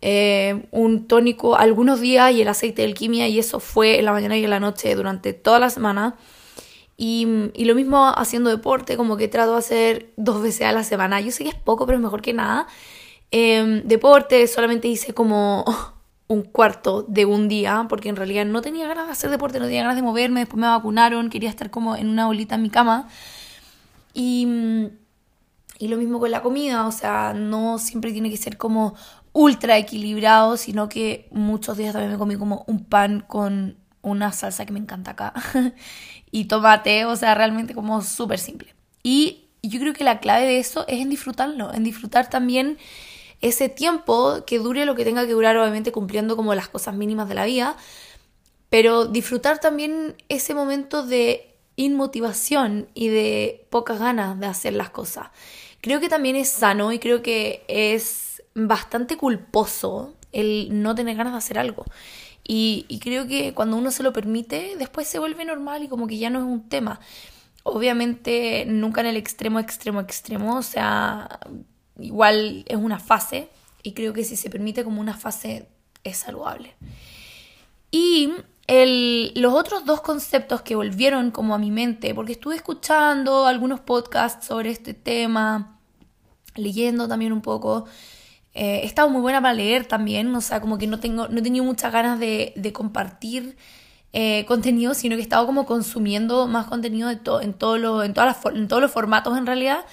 eh, 0.00 0.66
un 0.70 1.06
tónico 1.06 1.56
algunos 1.56 2.00
días 2.00 2.32
y 2.32 2.42
el 2.42 2.48
aceite 2.48 2.82
de 2.82 2.88
alquimia. 2.88 3.28
Y 3.28 3.38
eso 3.38 3.60
fue 3.60 3.98
en 3.98 4.06
la 4.06 4.12
mañana 4.12 4.36
y 4.38 4.44
en 4.44 4.50
la 4.50 4.60
noche 4.60 4.94
durante 4.94 5.32
toda 5.34 5.58
la 5.58 5.70
semana. 5.70 6.16
Y, 6.96 7.26
lo 7.64 7.74
mismo 7.76 8.08
haciendo 8.08 8.50
deporte, 8.50 8.96
como 8.96 9.16
que 9.16 9.28
trato 9.28 9.52
de 9.52 9.58
hacer 9.58 10.10
dos 10.16 10.42
veces 10.42 10.62
a 10.62 10.72
la 10.72 10.82
semana. 10.82 11.20
Yo 11.20 11.30
sé 11.30 11.44
que 11.44 11.50
es 11.50 11.54
poco, 11.54 11.86
pero 11.86 11.98
es 11.98 12.02
mejor 12.02 12.22
que 12.22 12.32
nada. 12.32 12.66
Em, 13.30 13.82
deporte, 13.86 14.46
solamente 14.46 14.88
hice 14.88 15.12
como 15.12 15.64
un 16.28 16.42
cuarto 16.42 17.02
de 17.02 17.24
un 17.24 17.48
día, 17.48 17.86
porque 17.88 18.08
en 18.08 18.16
realidad 18.16 18.44
no 18.46 18.62
tenía 18.62 18.88
ganas 18.88 19.06
de 19.06 19.12
hacer 19.12 19.30
deporte, 19.30 19.58
no 19.58 19.66
tenía 19.66 19.82
ganas 19.82 19.96
de 19.96 20.02
moverme, 20.02 20.40
después 20.40 20.60
me 20.60 20.66
vacunaron, 20.66 21.30
quería 21.30 21.50
estar 21.50 21.70
como 21.70 21.96
en 21.96 22.08
una 22.08 22.26
bolita 22.26 22.54
en 22.54 22.62
mi 22.62 22.70
cama. 22.70 23.08
Y, 24.14 24.46
y 25.78 25.88
lo 25.88 25.96
mismo 25.96 26.18
con 26.18 26.30
la 26.30 26.42
comida, 26.42 26.86
o 26.86 26.92
sea, 26.92 27.34
no 27.34 27.78
siempre 27.78 28.12
tiene 28.12 28.30
que 28.30 28.36
ser 28.36 28.56
como 28.56 28.94
ultra 29.32 29.78
equilibrado, 29.78 30.56
sino 30.56 30.88
que 30.88 31.28
muchos 31.30 31.76
días 31.76 31.92
también 31.92 32.12
me 32.12 32.18
comí 32.18 32.36
como 32.36 32.64
un 32.66 32.84
pan 32.84 33.24
con 33.26 33.76
una 34.02 34.32
salsa 34.32 34.64
que 34.64 34.72
me 34.72 34.78
encanta 34.78 35.12
acá 35.12 35.34
y 36.30 36.46
tomate, 36.46 37.04
o 37.04 37.14
sea, 37.16 37.34
realmente 37.34 37.74
como 37.74 38.02
súper 38.02 38.38
simple. 38.38 38.74
Y 39.02 39.44
yo 39.62 39.80
creo 39.80 39.92
que 39.92 40.04
la 40.04 40.20
clave 40.20 40.46
de 40.46 40.58
eso 40.58 40.84
es 40.88 41.00
en 41.00 41.10
disfrutarlo, 41.10 41.72
en 41.72 41.84
disfrutar 41.84 42.30
también 42.30 42.78
ese 43.40 43.68
tiempo 43.68 44.44
que 44.46 44.58
dure 44.58 44.84
lo 44.84 44.94
que 44.94 45.04
tenga 45.04 45.26
que 45.26 45.32
durar, 45.32 45.56
obviamente 45.56 45.92
cumpliendo 45.92 46.36
como 46.36 46.54
las 46.54 46.68
cosas 46.68 46.94
mínimas 46.94 47.28
de 47.28 47.34
la 47.34 47.44
vida, 47.44 47.76
pero 48.70 49.06
disfrutar 49.06 49.60
también 49.60 50.16
ese 50.28 50.54
momento 50.54 51.06
de 51.06 51.54
inmotivación 51.76 52.88
y 52.94 53.08
de 53.08 53.66
pocas 53.70 53.98
ganas 53.98 54.38
de 54.38 54.46
hacer 54.46 54.74
las 54.74 54.90
cosas. 54.90 55.28
Creo 55.80 56.00
que 56.00 56.08
también 56.08 56.36
es 56.36 56.48
sano 56.48 56.92
y 56.92 56.98
creo 56.98 57.22
que 57.22 57.64
es 57.68 58.42
bastante 58.54 59.16
culposo 59.16 60.14
el 60.32 60.82
no 60.82 60.94
tener 60.94 61.16
ganas 61.16 61.32
de 61.32 61.38
hacer 61.38 61.58
algo. 61.58 61.84
Y, 62.50 62.98
creo 63.02 63.26
que 63.26 63.52
cuando 63.52 63.76
uno 63.76 63.90
se 63.90 64.02
lo 64.02 64.12
permite, 64.14 64.74
después 64.78 65.06
se 65.06 65.18
vuelve 65.18 65.44
normal 65.44 65.82
y 65.82 65.88
como 65.88 66.06
que 66.06 66.16
ya 66.16 66.30
no 66.30 66.38
es 66.38 66.46
un 66.46 66.68
tema. 66.68 66.98
Obviamente 67.62 68.64
nunca 68.66 69.02
en 69.02 69.08
el 69.08 69.18
extremo, 69.18 69.60
extremo, 69.60 70.00
extremo. 70.00 70.56
O 70.56 70.62
sea, 70.62 71.40
igual 71.98 72.64
es 72.66 72.76
una 72.76 72.98
fase. 72.98 73.48
Y 73.82 73.92
creo 73.92 74.12
que 74.12 74.24
si 74.24 74.36
se 74.36 74.50
permite 74.50 74.84
como 74.84 75.00
una 75.00 75.14
fase 75.14 75.68
es 76.04 76.18
saludable. 76.18 76.74
Y 77.90 78.32
el, 78.66 79.32
los 79.34 79.54
otros 79.54 79.84
dos 79.86 80.02
conceptos 80.02 80.62
que 80.62 80.76
volvieron 80.76 81.30
como 81.30 81.54
a 81.54 81.58
mi 81.58 81.70
mente, 81.70 82.14
porque 82.14 82.32
estuve 82.32 82.56
escuchando 82.56 83.46
algunos 83.46 83.80
podcasts 83.80 84.46
sobre 84.46 84.70
este 84.70 84.94
tema, 84.94 85.78
leyendo 86.54 87.08
también 87.08 87.32
un 87.32 87.40
poco, 87.40 87.86
eh, 88.54 88.80
he 88.82 88.86
estado 88.86 89.08
muy 89.08 89.22
buena 89.22 89.40
para 89.40 89.54
leer 89.54 89.86
también, 89.86 90.34
o 90.34 90.40
sea, 90.40 90.60
como 90.60 90.76
que 90.76 90.86
no, 90.86 91.00
tengo, 91.00 91.28
no 91.28 91.38
he 91.38 91.42
tenido 91.42 91.64
muchas 91.64 91.92
ganas 91.92 92.20
de, 92.20 92.72
compartir 92.74 93.56
eh, 94.12 94.44
contenido, 94.46 94.94
sino 94.94 95.16
que 95.16 95.20
he 95.20 95.22
estado 95.22 95.46
como 95.46 95.64
consumiendo 95.64 96.46
más 96.46 96.66
contenido 96.66 97.08
de 97.08 97.20
en, 97.42 97.54
todo 97.54 97.78
lo, 97.78 98.02
en, 98.02 98.12
todas 98.12 98.36
las, 98.44 98.54
en 98.54 98.68
todos 98.68 98.82
los 98.82 98.90
formatos 98.90 99.38
en 99.38 99.46
realidad. 99.46 99.84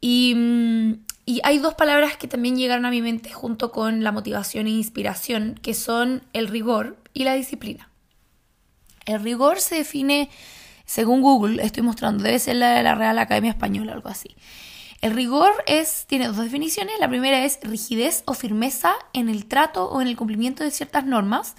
Y, 0.00 0.34
mm, 0.34 0.92
y 1.30 1.40
hay 1.44 1.58
dos 1.58 1.74
palabras 1.74 2.16
que 2.16 2.26
también 2.26 2.56
llegaron 2.56 2.86
a 2.86 2.90
mi 2.90 3.02
mente 3.02 3.30
junto 3.30 3.70
con 3.70 4.02
la 4.02 4.10
motivación 4.10 4.66
e 4.66 4.70
inspiración, 4.70 5.54
que 5.62 5.74
son 5.74 6.24
el 6.32 6.48
rigor 6.48 6.96
y 7.12 7.22
la 7.22 7.34
disciplina. 7.34 7.88
El 9.06 9.22
rigor 9.22 9.60
se 9.60 9.76
define, 9.76 10.28
según 10.86 11.22
Google, 11.22 11.62
estoy 11.62 11.84
mostrando, 11.84 12.24
debe 12.24 12.40
ser 12.40 12.56
la 12.56 12.70
de 12.70 12.82
la 12.82 12.96
Real 12.96 13.16
Academia 13.16 13.52
Española, 13.52 13.92
algo 13.92 14.08
así. 14.08 14.34
El 15.02 15.14
rigor 15.14 15.52
es, 15.68 16.06
tiene 16.08 16.26
dos 16.26 16.36
definiciones. 16.36 16.98
La 16.98 17.08
primera 17.08 17.44
es 17.44 17.60
rigidez 17.62 18.24
o 18.26 18.34
firmeza 18.34 18.94
en 19.12 19.28
el 19.28 19.46
trato 19.46 19.84
o 19.88 20.00
en 20.00 20.08
el 20.08 20.16
cumplimiento 20.16 20.64
de 20.64 20.72
ciertas 20.72 21.04
normas. 21.04 21.54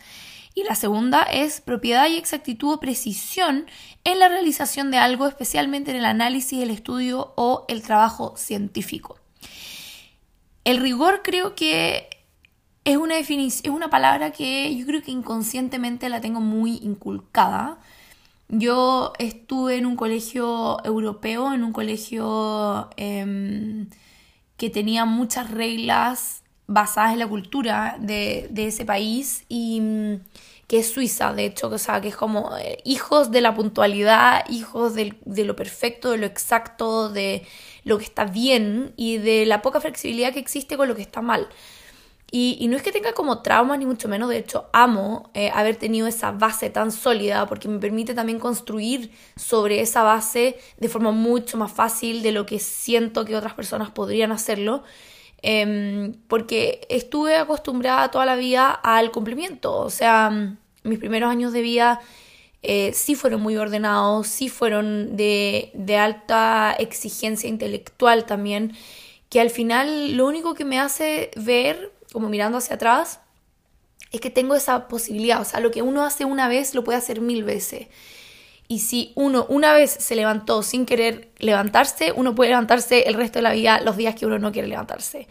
Y 0.54 0.66
la 0.66 0.75
segunda 0.75 1.22
es 1.22 1.62
propiedad 1.62 2.10
y 2.10 2.18
exactitud 2.18 2.74
o 2.74 2.80
precisión 2.82 3.68
en 4.04 4.20
la 4.20 4.28
realización 4.28 4.92
de 4.92 4.98
algo, 4.98 5.28
especialmente 5.28 5.92
en 5.92 5.98
el 5.98 6.06
análisis, 6.06 6.62
el 6.62 6.72
estudio 6.72 7.32
o 7.38 7.63
el 7.70 7.84
trabajo 7.84 8.34
científico. 8.36 9.21
El 10.63 10.77
rigor 10.77 11.22
creo 11.24 11.56
que 11.56 12.10
es 12.84 12.98
una 12.98 13.15
definición, 13.15 13.74
es 13.74 13.75
una 13.75 13.89
palabra 13.89 14.32
que 14.32 14.75
yo 14.75 14.86
creo 14.86 15.01
que 15.01 15.12
inconscientemente 15.12 16.10
la 16.10 16.22
tengo 16.22 16.41
muy 16.41 16.77
inculcada. 16.82 17.80
Yo 18.50 19.13
estuve 19.20 19.77
en 19.77 19.86
un 19.86 19.96
colegio 19.96 20.84
europeo, 20.84 21.53
en 21.53 21.63
un 21.63 21.74
colegio 21.74 22.89
em, 22.98 23.88
que 24.58 24.70
tenía 24.70 25.06
muchas 25.06 25.51
reglas 25.51 26.44
basadas 26.68 27.13
en 27.13 27.20
la 27.20 27.27
cultura 27.27 27.98
de, 28.00 28.50
ese 28.56 28.86
país 28.86 29.46
y 29.50 29.82
mm, 29.82 30.15
que 30.72 30.80
es 30.80 30.90
Suiza, 30.90 31.34
de 31.34 31.44
hecho, 31.44 31.68
o 31.68 31.78
sea, 31.78 32.00
que 32.00 32.08
es 32.08 32.16
como 32.16 32.56
eh, 32.58 32.78
hijos 32.86 33.30
de 33.30 33.42
la 33.42 33.54
puntualidad, 33.54 34.46
hijos 34.50 34.96
de 34.96 35.44
lo 35.44 35.54
perfecto, 35.54 36.12
de 36.12 36.18
lo 36.18 36.25
exacto, 36.25 37.10
de 37.10 37.46
lo 37.84 37.98
que 37.98 38.06
está 38.06 38.24
bien 38.24 38.94
y 38.96 39.18
de 39.18 39.46
la 39.46 39.62
poca 39.62 39.82
flexibilidad 39.82 40.32
que 40.32 40.40
existe 40.40 40.78
con 40.78 40.88
lo 40.88 40.96
que 40.96 41.01
está 41.01 41.22
mal. 41.22 41.50
Y, 42.32 42.66
no 42.70 42.78
es 42.78 42.84
que 42.84 42.94
tenga 42.94 43.12
como 43.12 43.42
traumas, 43.42 43.80
ni 43.80 43.86
mucho 43.86 44.08
menos, 44.08 44.30
de 44.30 44.38
hecho 44.38 44.70
amo 44.72 45.30
eh, 45.34 45.51
haber 45.54 45.75
tenido 45.75 46.08
esa 46.08 46.32
base 46.32 46.70
tan 46.70 46.94
sólida 46.94 47.46
porque 47.48 47.68
me 47.68 47.78
permite 47.78 48.13
también 48.13 48.40
construir 48.40 49.12
sobre 49.36 49.82
esa 49.82 50.04
base 50.04 50.58
de 50.78 50.88
forma 50.88 51.12
mucho 51.12 51.58
más 51.58 51.74
fácil 51.74 52.22
de 52.22 52.32
lo 52.32 52.46
que 52.46 52.60
siento 52.60 53.25
que 53.25 53.36
otras 53.36 53.56
personas 53.56 53.92
podrían 53.92 54.32
hacerlo. 54.32 54.84
Em, 55.42 56.13
porque 56.30 56.86
estuve 56.90 57.36
acostumbrada 57.36 58.12
toda 58.12 58.25
la 58.25 58.36
vida 58.36 58.72
al 58.72 59.12
cumplimiento, 59.12 59.75
o 59.75 59.90
sea, 59.90 60.56
mis 60.83 61.00
primeros 61.00 61.29
años 61.29 61.53
de 61.53 61.61
vida 61.61 62.01
eh, 62.63 62.91
sí 62.93 63.15
fueron 63.15 63.41
muy 63.41 63.57
ordenados, 63.57 64.27
sí 64.27 64.50
fueron 64.50 65.15
de, 65.17 65.71
de 65.73 65.97
alta 65.97 66.75
exigencia 66.77 67.50
intelectual 67.50 68.25
también, 68.25 68.73
que 69.29 69.41
al 69.41 69.50
final 69.50 70.15
lo 70.17 70.27
único 70.27 70.53
que 70.53 70.65
me 70.65 70.79
hace 70.79 71.31
ver 71.35 71.91
como 72.11 72.29
mirando 72.29 72.57
hacia 72.57 72.75
atrás, 72.75 73.19
es 74.11 74.19
que 74.19 74.29
tengo 74.29 74.55
esa 74.55 74.88
posibilidad. 74.88 75.41
O 75.41 75.45
sea, 75.45 75.59
lo 75.59 75.71
que 75.71 75.81
uno 75.81 76.03
hace 76.03 76.25
una 76.25 76.47
vez 76.47 76.75
lo 76.75 76.83
puede 76.83 76.97
hacer 76.97 77.21
mil 77.21 77.43
veces. 77.43 77.88
Y 78.67 78.79
si 78.79 79.11
uno 79.15 79.45
una 79.50 79.73
vez 79.73 79.91
se 79.91 80.15
levantó 80.15 80.63
sin 80.63 80.85
querer 80.85 81.29
levantarse, 81.38 82.13
uno 82.15 82.35
puede 82.35 82.51
levantarse 82.51 83.03
el 83.07 83.15
resto 83.15 83.39
de 83.39 83.43
la 83.43 83.51
vida 83.51 83.81
los 83.81 83.97
días 83.97 84.15
que 84.15 84.25
uno 84.25 84.39
no 84.39 84.51
quiere 84.51 84.67
levantarse. 84.67 85.27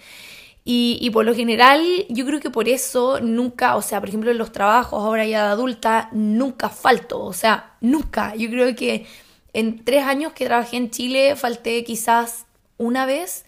Y, 0.65 1.11
por 1.11 1.25
lo 1.25 1.35
general, 1.35 1.83
yo 2.09 2.27
creo 2.27 2.39
que 2.39 2.51
por 2.51 2.69
eso 2.69 3.21
nunca, 3.21 3.77
o 3.77 3.83
sea, 3.83 3.99
por 3.99 4.09
ejemplo, 4.09 4.31
en 4.31 4.39
los 4.39 4.53
trabajos 4.53 5.03
ahora 5.03 5.27
ya 5.27 5.45
de 5.45 5.51
adulta, 5.51 6.11
nunca 6.13 6.69
falto. 6.69 7.21
O 7.25 7.33
sea, 7.33 7.75
nunca. 7.81 8.35
Yo 8.37 8.49
creo 8.51 8.77
que 8.77 9.07
en 9.53 9.85
tres 9.85 10.05
años 10.05 10.33
que 10.33 10.47
trabajé 10.47 10.77
en 10.77 10.91
Chile, 10.91 11.35
falté 11.37 11.83
quizás 11.85 12.47
una 12.79 13.07
vez 13.07 13.45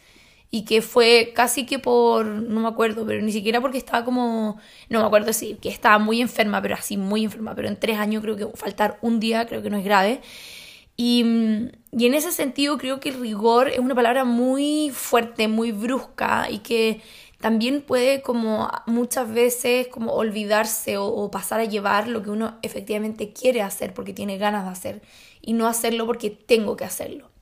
y 0.50 0.64
que 0.64 0.83
fue 0.83 1.33
casi 1.35 1.64
que 1.64 1.78
por, 1.78 2.26
no 2.26 2.61
me 2.61 2.69
acuerdo, 2.69 3.07
pero 3.07 3.23
ni 3.23 3.33
siquiera 3.33 3.61
porque 3.61 3.78
estaba 3.78 4.04
como, 4.04 4.59
no 4.90 5.00
me 5.00 5.07
acuerdo 5.07 5.33
si, 5.33 5.54
que 5.54 5.71
estaba 5.71 5.99
muy 5.99 6.21
enferma, 6.21 6.61
pero 6.61 6.75
así 6.75 6.99
muy 6.99 7.25
enferma, 7.25 7.54
pero 7.54 7.69
en 7.69 7.81
tres 7.81 7.99
años 7.99 8.23
creo 8.23 8.37
que 8.37 8.47
faltar 8.54 8.99
un 9.00 9.19
día 9.19 9.47
creo 9.47 9.62
que 9.62 9.71
no 9.71 9.78
es 9.78 9.85
grave. 9.85 10.21
Y, 10.97 11.25
y 11.91 12.07
en 12.07 12.15
ese 12.15 12.33
sentido 12.33 12.79
creo 12.79 13.01
que 13.01 13.09
el 13.11 13.21
rigor 13.21 13.69
es 13.69 13.79
una 13.79 13.95
palabra 13.95 14.25
muy 14.25 14.91
fuerte, 14.95 15.49
muy 15.49 15.73
brusca 15.73 16.49
y 16.51 16.59
que 16.59 17.01
también 17.41 17.83
puede 17.83 18.23
como 18.23 18.71
muchas 18.87 19.33
veces 19.33 19.89
como 19.89 20.13
olvidarse 20.13 20.97
o, 20.97 21.07
o, 21.07 21.31
pasar 21.31 21.61
a 21.61 21.65
llevar 21.65 22.07
lo 22.07 22.23
que 22.23 22.31
uno 22.31 22.59
efectivamente 22.63 23.33
quiere 23.33 23.63
hacer 23.63 23.95
porque 23.95 24.13
tiene 24.13 24.39
ganas 24.39 24.65
de 24.65 24.71
hacer 24.71 25.03
y 25.41 25.55
no 25.55 25.67
hacerlo 25.67 26.07
porque 26.07 26.31
tengo 26.31 26.77
que 26.77 26.85
hacerlo. 26.85 27.33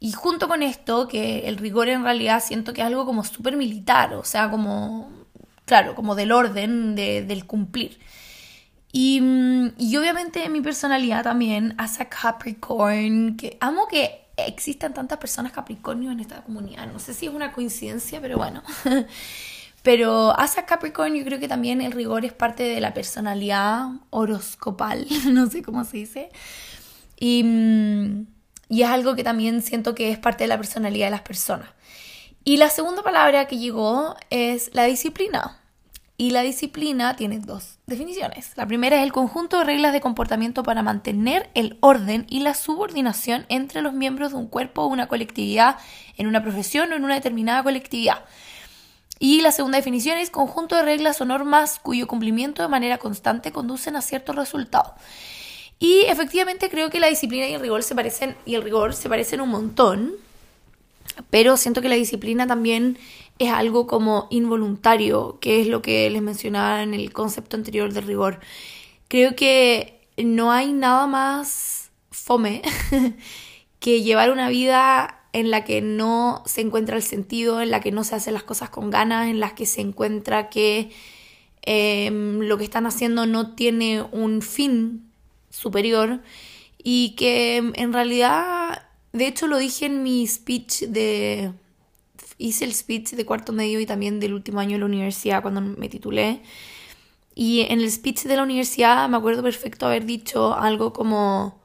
Y 0.00 0.12
junto 0.12 0.48
con 0.48 0.62
esto, 0.62 1.06
que 1.06 1.46
el 1.46 1.58
rigor 1.58 1.90
en 1.90 2.02
realidad 2.02 2.42
siento 2.42 2.72
que 2.72 2.80
es 2.80 2.86
algo 2.86 3.04
como 3.04 3.22
súper 3.22 3.56
militar, 3.58 4.14
o 4.14 4.24
sea, 4.24 4.50
como, 4.50 5.12
claro, 5.66 5.94
como 5.94 6.14
del 6.14 6.32
orden, 6.32 6.96
del 6.96 7.46
cumplir. 7.46 7.98
Y, 8.92 9.22
y, 9.78 9.96
obviamente 9.96 10.48
mi 10.48 10.60
personalidad 10.60 11.22
también, 11.22 11.74
a 11.78 11.88
Capricorn, 12.08 13.36
que 13.36 13.56
amo 13.60 13.86
que 13.86 14.26
existan 14.36 14.94
tantas 14.94 15.18
personas 15.18 15.52
Capricornio 15.52 16.10
en 16.10 16.20
esta 16.20 16.42
comunidad. 16.42 16.90
No 16.92 16.98
sé 16.98 17.14
si 17.14 17.26
es 17.26 17.32
una 17.32 17.52
coincidencia, 17.52 18.20
pero 18.20 18.36
bueno. 18.36 18.62
pero 19.82 20.38
as 20.38 20.58
a 20.58 20.66
Capricorn 20.66 21.14
yo 21.14 21.24
creo 21.24 21.38
que 21.38 21.48
también 21.48 21.80
el 21.80 21.92
rigor 21.92 22.24
es 22.24 22.32
parte 22.32 22.64
de 22.64 22.80
la 22.80 22.92
personalidad 22.92 23.88
horoscopal, 24.10 25.06
no 25.30 25.48
sé 25.48 25.62
cómo 25.62 25.84
se 25.84 25.98
dice. 25.98 26.30
Y 27.18 27.44
mm, 27.44 28.26
y 28.70 28.82
es 28.82 28.88
algo 28.88 29.16
que 29.16 29.24
también 29.24 29.62
siento 29.62 29.96
que 29.96 30.10
es 30.12 30.18
parte 30.18 30.44
de 30.44 30.48
la 30.48 30.56
personalidad 30.56 31.08
de 31.08 31.10
las 31.10 31.22
personas. 31.22 31.68
Y 32.44 32.56
la 32.56 32.70
segunda 32.70 33.02
palabra 33.02 33.48
que 33.48 33.58
llegó 33.58 34.14
es 34.30 34.70
la 34.72 34.84
disciplina. 34.84 35.59
Y 36.20 36.32
la 36.32 36.42
disciplina 36.42 37.16
tiene 37.16 37.38
dos 37.38 37.78
definiciones. 37.86 38.52
La 38.56 38.66
primera 38.66 38.98
es 38.98 39.04
el 39.04 39.10
conjunto 39.10 39.56
de 39.56 39.64
reglas 39.64 39.94
de 39.94 40.02
comportamiento 40.02 40.62
para 40.62 40.82
mantener 40.82 41.48
el 41.54 41.78
orden 41.80 42.26
y 42.28 42.40
la 42.40 42.52
subordinación 42.52 43.46
entre 43.48 43.80
los 43.80 43.94
miembros 43.94 44.32
de 44.32 44.36
un 44.36 44.46
cuerpo 44.46 44.82
o 44.82 44.88
una 44.88 45.08
colectividad 45.08 45.78
en 46.18 46.26
una 46.26 46.42
profesión 46.42 46.92
o 46.92 46.96
en 46.96 47.04
una 47.04 47.14
determinada 47.14 47.62
colectividad. 47.62 48.22
Y 49.18 49.40
la 49.40 49.50
segunda 49.50 49.78
definición 49.78 50.18
es 50.18 50.28
conjunto 50.28 50.76
de 50.76 50.82
reglas 50.82 51.18
o 51.22 51.24
normas 51.24 51.78
cuyo 51.78 52.06
cumplimiento 52.06 52.60
de 52.60 52.68
manera 52.68 52.98
constante 52.98 53.50
conducen 53.50 53.96
a 53.96 54.02
ciertos 54.02 54.36
resultados. 54.36 54.92
Y 55.78 56.02
efectivamente 56.02 56.68
creo 56.68 56.90
que 56.90 57.00
la 57.00 57.06
disciplina 57.06 57.48
y 57.48 57.54
el 57.54 57.62
rigor 57.62 57.82
se 57.82 57.94
parecen 57.94 58.36
y 58.44 58.56
el 58.56 58.62
rigor 58.62 58.92
se 58.92 59.08
parecen 59.08 59.40
un 59.40 59.48
montón, 59.48 60.12
pero 61.30 61.56
siento 61.56 61.80
que 61.80 61.88
la 61.88 61.94
disciplina 61.94 62.46
también 62.46 62.98
es 63.40 63.50
algo 63.50 63.86
como 63.86 64.28
involuntario, 64.30 65.38
que 65.40 65.62
es 65.62 65.66
lo 65.66 65.80
que 65.80 66.08
les 66.10 66.20
mencionaba 66.20 66.82
en 66.82 66.92
el 66.92 67.10
concepto 67.10 67.56
anterior 67.56 67.90
del 67.92 68.04
rigor. 68.04 68.38
Creo 69.08 69.34
que 69.34 70.06
no 70.18 70.52
hay 70.52 70.74
nada 70.74 71.06
más 71.06 71.90
fome 72.10 72.60
que 73.80 74.02
llevar 74.02 74.30
una 74.30 74.50
vida 74.50 75.22
en 75.32 75.50
la 75.50 75.64
que 75.64 75.80
no 75.80 76.42
se 76.44 76.60
encuentra 76.60 76.96
el 76.96 77.02
sentido, 77.02 77.62
en 77.62 77.70
la 77.70 77.80
que 77.80 77.92
no 77.92 78.04
se 78.04 78.14
hacen 78.14 78.34
las 78.34 78.42
cosas 78.42 78.68
con 78.68 78.90
ganas, 78.90 79.28
en 79.28 79.40
las 79.40 79.54
que 79.54 79.64
se 79.64 79.80
encuentra 79.80 80.50
que 80.50 80.90
em, 81.62 82.40
lo 82.40 82.58
que 82.58 82.64
están 82.64 82.84
haciendo 82.84 83.24
no 83.24 83.54
tiene 83.54 84.02
un 84.02 84.42
fin 84.42 85.10
superior 85.48 86.20
y 86.76 87.14
que 87.16 87.56
en 87.56 87.92
realidad, 87.94 88.86
de 89.14 89.28
hecho 89.28 89.46
lo 89.46 89.56
dije 89.56 89.86
en 89.86 90.02
mi 90.02 90.26
speech 90.26 90.82
de 90.82 91.52
hice 92.40 92.64
el 92.64 92.74
speech 92.74 93.10
de 93.10 93.26
cuarto 93.26 93.52
medio 93.52 93.78
y 93.80 93.86
también 93.86 94.18
del 94.18 94.32
último 94.34 94.60
año 94.60 94.72
de 94.72 94.78
la 94.78 94.86
universidad 94.86 95.42
cuando 95.42 95.60
me 95.60 95.88
titulé. 95.88 96.42
Y 97.34 97.60
en 97.68 97.80
el 97.80 97.90
speech 97.90 98.24
de 98.24 98.36
la 98.36 98.42
universidad 98.42 99.08
me 99.08 99.16
acuerdo 99.16 99.42
perfecto 99.42 99.86
haber 99.86 100.04
dicho 100.06 100.54
algo 100.54 100.92
como 100.92 101.60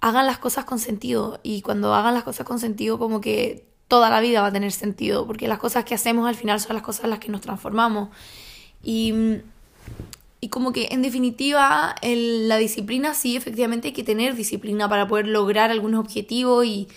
hagan 0.00 0.26
las 0.26 0.38
cosas 0.38 0.64
con 0.64 0.78
sentido 0.78 1.40
y 1.42 1.62
cuando 1.62 1.94
hagan 1.94 2.14
las 2.14 2.24
cosas 2.24 2.46
con 2.46 2.58
sentido 2.58 2.98
como 2.98 3.20
que 3.20 3.66
toda 3.88 4.10
la 4.10 4.20
vida 4.20 4.40
va 4.40 4.48
a 4.48 4.52
tener 4.52 4.72
sentido 4.72 5.26
porque 5.26 5.48
las 5.48 5.58
cosas 5.58 5.84
que 5.84 5.94
hacemos 5.94 6.28
al 6.28 6.34
final 6.34 6.60
son 6.60 6.74
las 6.74 6.82
cosas 6.82 7.04
en 7.04 7.10
las 7.10 7.18
que 7.18 7.30
nos 7.30 7.40
transformamos 7.40 8.08
y, 8.82 9.14
y 10.40 10.48
como 10.48 10.72
que 10.72 10.88
en 10.90 11.02
definitiva 11.02 11.94
la 12.02 12.56
disciplina 12.56 13.14
sí 13.14 13.36
efectivamente 13.36 13.88
hay 13.88 13.94
que 13.94 14.04
tener 14.04 14.34
disciplina 14.34 14.88
para 14.88 15.08
poder 15.08 15.28
lograr 15.28 15.70
algunos 15.70 16.00
objetivos 16.00 16.66
y, 16.66 16.88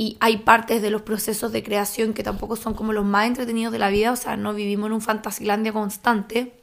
y 0.00 0.16
hay 0.20 0.38
partes 0.38 0.80
de 0.80 0.90
los 0.90 1.02
procesos 1.02 1.50
de 1.50 1.64
creación 1.64 2.14
que 2.14 2.22
tampoco 2.22 2.54
son 2.54 2.72
como 2.72 2.92
los 2.92 3.04
más 3.04 3.26
entretenidos 3.26 3.72
de 3.72 3.80
la 3.80 3.90
vida, 3.90 4.12
o 4.12 4.16
sea, 4.16 4.36
no 4.36 4.54
vivimos 4.54 4.86
en 4.86 4.92
un 4.92 5.00
fantasilandia 5.00 5.72
constante. 5.72 6.54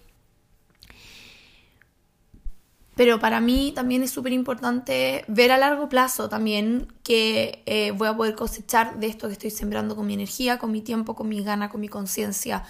Pero 2.95 3.19
para 3.19 3.41
mí 3.41 3.73
también 3.75 4.03
es 4.03 4.11
súper 4.11 4.31
importante 4.31 5.25
ver 5.27 5.51
a 5.51 5.57
largo 5.57 5.89
plazo 5.89 6.29
también 6.29 6.87
que 7.03 7.61
eh, 7.65 7.91
voy 7.91 8.07
a 8.07 8.15
poder 8.15 8.35
cosechar 8.35 8.99
de 8.99 9.07
esto 9.07 9.27
que 9.27 9.33
estoy 9.33 9.51
sembrando 9.51 9.97
con 9.97 10.07
mi 10.07 10.13
energía, 10.13 10.57
con 10.57 10.71
mi 10.71 10.81
tiempo, 10.81 11.13
con 11.13 11.27
mi 11.27 11.43
gana, 11.43 11.67
con 11.67 11.81
mi 11.81 11.89
conciencia, 11.89 12.63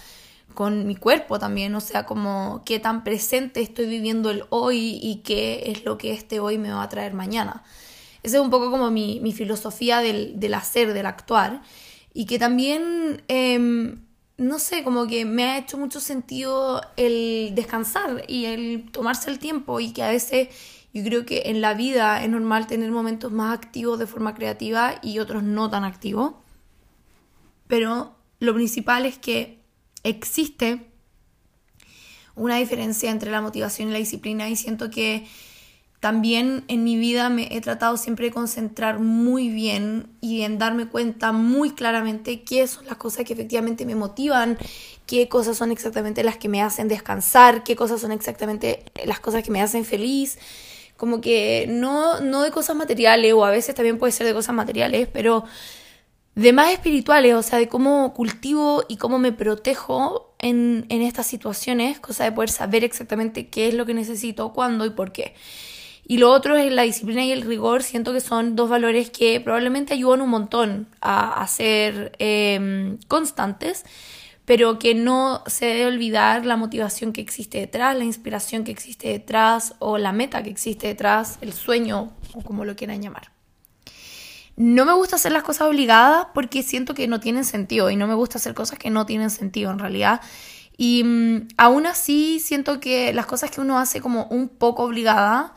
con 0.54 0.84
mi 0.84 0.96
cuerpo 0.96 1.38
también, 1.38 1.76
o 1.76 1.80
sea, 1.80 2.06
como 2.06 2.62
qué 2.66 2.80
tan 2.80 3.04
presente 3.04 3.60
estoy 3.60 3.86
viviendo 3.86 4.30
el 4.30 4.46
hoy 4.48 4.98
y 5.00 5.22
qué 5.22 5.70
es 5.70 5.84
lo 5.84 5.96
que 5.96 6.12
este 6.12 6.40
hoy 6.40 6.58
me 6.58 6.72
va 6.72 6.82
a 6.82 6.88
traer 6.88 7.14
mañana. 7.14 7.62
Esa 8.26 8.38
es 8.38 8.42
un 8.42 8.50
poco 8.50 8.72
como 8.72 8.90
mi, 8.90 9.32
filosofía 9.32 10.00
del, 10.00 10.52
hacer, 10.52 10.92
del 10.94 11.06
actuar. 11.06 11.62
Y 12.12 12.26
que 12.26 12.40
también, 12.40 13.22
em, 13.28 14.00
no 14.36 14.58
sé, 14.58 14.82
como 14.82 15.06
que 15.06 15.24
me 15.24 15.44
ha 15.44 15.58
hecho 15.58 15.78
mucho 15.78 16.00
sentido 16.00 16.80
el 16.96 17.52
descansar 17.54 18.24
y 18.26 18.46
el 18.46 18.90
tomarse 18.90 19.30
el 19.30 19.38
tiempo 19.38 19.78
y 19.78 19.92
que 19.92 20.02
a 20.02 20.08
veces 20.08 20.48
yo 20.92 21.04
creo 21.04 21.24
que 21.24 21.42
en 21.46 21.60
la 21.60 21.74
vida 21.74 22.20
es 22.20 22.28
normal 22.28 22.66
tener 22.66 22.90
momentos 22.90 23.30
más 23.30 23.56
activos 23.56 23.96
de 24.00 24.08
forma 24.08 24.34
creativa 24.34 24.98
y 25.04 25.20
otros 25.20 25.44
no 25.44 25.70
tan 25.70 25.84
activos. 25.84 26.32
Pero 27.68 28.16
lo 28.40 28.54
principal 28.54 29.06
es 29.06 29.18
que 29.18 29.60
existe 30.02 30.90
una 32.34 32.56
diferencia 32.56 33.12
entre 33.12 33.30
la 33.30 33.40
motivación 33.40 33.90
y 33.90 33.92
la 33.92 33.98
disciplina 33.98 34.48
y 34.48 34.56
siento 34.56 34.90
que 34.90 35.28
también 36.06 36.62
en 36.68 36.84
mi 36.84 36.96
vida 36.96 37.28
me 37.30 37.48
he 37.50 37.60
tratado 37.60 37.96
siempre 37.96 38.26
de 38.26 38.32
concentrar 38.32 39.00
muy 39.00 39.48
bien 39.48 40.06
y 40.20 40.42
en 40.42 40.56
darme 40.56 40.86
cuenta 40.86 41.32
muy 41.32 41.72
claramente 41.72 42.44
qué 42.44 42.68
son 42.68 42.86
las 42.86 42.96
cosas 42.96 43.24
que 43.24 43.32
efectivamente 43.32 43.84
me 43.84 43.96
motivan, 43.96 44.56
qué 45.04 45.28
cosas 45.28 45.56
son 45.56 45.72
exactamente 45.72 46.22
las 46.22 46.36
que 46.36 46.48
me 46.48 46.62
hacen 46.62 46.86
descansar, 46.86 47.64
qué 47.64 47.74
cosas 47.74 48.00
son 48.00 48.12
exactamente 48.12 48.84
las 49.04 49.18
cosas 49.18 49.42
que 49.42 49.50
me 49.50 49.60
hacen 49.60 49.84
feliz. 49.84 50.38
Como 50.96 51.20
que 51.20 51.66
no, 51.68 52.20
no 52.20 52.42
de 52.42 52.52
cosas 52.52 52.76
materiales, 52.76 53.32
o 53.32 53.44
a 53.44 53.50
veces 53.50 53.74
también 53.74 53.98
puede 53.98 54.12
ser 54.12 54.28
de 54.28 54.32
cosas 54.32 54.54
materiales, 54.54 55.08
pero 55.12 55.42
de 56.36 56.52
más 56.52 56.72
espirituales, 56.72 57.34
o 57.34 57.42
sea, 57.42 57.58
de 57.58 57.66
cómo 57.66 58.14
cultivo 58.14 58.84
y 58.86 58.96
cómo 58.96 59.18
me 59.18 59.32
protejo 59.32 60.36
en, 60.38 60.86
en 60.88 61.02
estas 61.02 61.26
situaciones, 61.26 61.98
cosa 61.98 62.22
de 62.22 62.30
poder 62.30 62.50
saber 62.50 62.84
exactamente 62.84 63.48
qué 63.48 63.66
es 63.66 63.74
lo 63.74 63.86
que 63.86 63.94
necesito, 63.94 64.52
cuándo 64.52 64.86
y 64.86 64.90
por 64.90 65.10
qué. 65.10 65.34
Y 66.08 66.18
lo 66.18 66.30
otro 66.30 66.56
es 66.56 66.72
la 66.72 66.82
disciplina 66.82 67.24
y 67.24 67.32
el 67.32 67.42
rigor. 67.42 67.82
Siento 67.82 68.12
que 68.12 68.20
son 68.20 68.54
dos 68.54 68.70
valores 68.70 69.10
que 69.10 69.40
probablemente 69.40 69.94
ayudan 69.94 70.20
un 70.20 70.30
montón 70.30 70.86
a, 71.00 71.44
ser 71.48 72.12
em, 72.20 72.98
constantes, 73.08 73.84
pero 74.44 74.78
que 74.78 74.94
no 74.94 75.42
se 75.46 75.66
debe 75.66 75.86
olvidar 75.86 76.46
la 76.46 76.56
motivación 76.56 77.12
que 77.12 77.20
existe 77.20 77.58
detrás, 77.58 77.96
la 77.96 78.04
inspiración 78.04 78.62
que 78.62 78.70
existe 78.70 79.08
detrás 79.08 79.74
o 79.80 79.98
la 79.98 80.12
meta 80.12 80.44
que 80.44 80.50
existe 80.50 80.86
detrás, 80.86 81.38
el 81.40 81.52
sueño 81.52 82.12
o 82.34 82.42
como 82.42 82.64
lo 82.64 82.76
quieran 82.76 83.02
llamar. 83.02 83.32
No 84.54 84.84
me 84.84 84.92
gusta 84.92 85.16
hacer 85.16 85.32
las 85.32 85.42
cosas 85.42 85.68
obligadas 85.68 86.28
porque 86.32 86.62
siento 86.62 86.94
que 86.94 87.08
no 87.08 87.18
tienen 87.18 87.44
sentido 87.44 87.90
y 87.90 87.96
no 87.96 88.06
me 88.06 88.14
gusta 88.14 88.38
hacer 88.38 88.54
cosas 88.54 88.78
que 88.78 88.90
no 88.90 89.06
tienen 89.06 89.30
sentido 89.30 89.72
en 89.72 89.80
realidad. 89.80 90.20
Y 90.78 91.02
mm, 91.02 91.48
aún 91.56 91.84
así 91.86 92.38
siento 92.38 92.78
que 92.78 93.12
las 93.12 93.26
cosas 93.26 93.50
que 93.50 93.60
uno 93.60 93.78
hace 93.78 94.00
como 94.00 94.26
un 94.26 94.48
poco 94.48 94.84
obligada, 94.84 95.52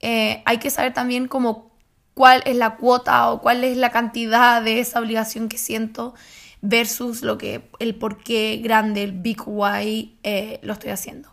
eh, 0.00 0.42
hay 0.44 0.58
que 0.58 0.70
saber 0.70 0.94
también 0.94 1.28
cuál 1.28 2.42
es 2.44 2.56
la 2.56 2.76
cuota 2.76 3.30
o 3.30 3.40
cuál 3.40 3.64
es 3.64 3.76
la 3.76 3.90
cantidad 3.90 4.62
de 4.62 4.80
esa 4.80 5.00
obligación 5.00 5.48
que 5.48 5.58
siento 5.58 6.14
versus 6.60 7.22
lo 7.22 7.38
que 7.38 7.68
el 7.78 7.94
por 7.94 8.18
qué 8.22 8.60
grande, 8.62 9.04
el 9.04 9.12
big 9.12 9.42
why 9.46 10.18
eh, 10.22 10.58
lo 10.62 10.72
estoy 10.72 10.90
haciendo. 10.90 11.30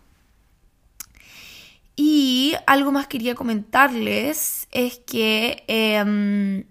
Y 1.96 2.54
algo 2.66 2.92
más 2.92 3.06
quería 3.06 3.34
comentarles 3.34 4.68
es 4.70 4.98
que 4.98 5.64
em, 5.66 6.64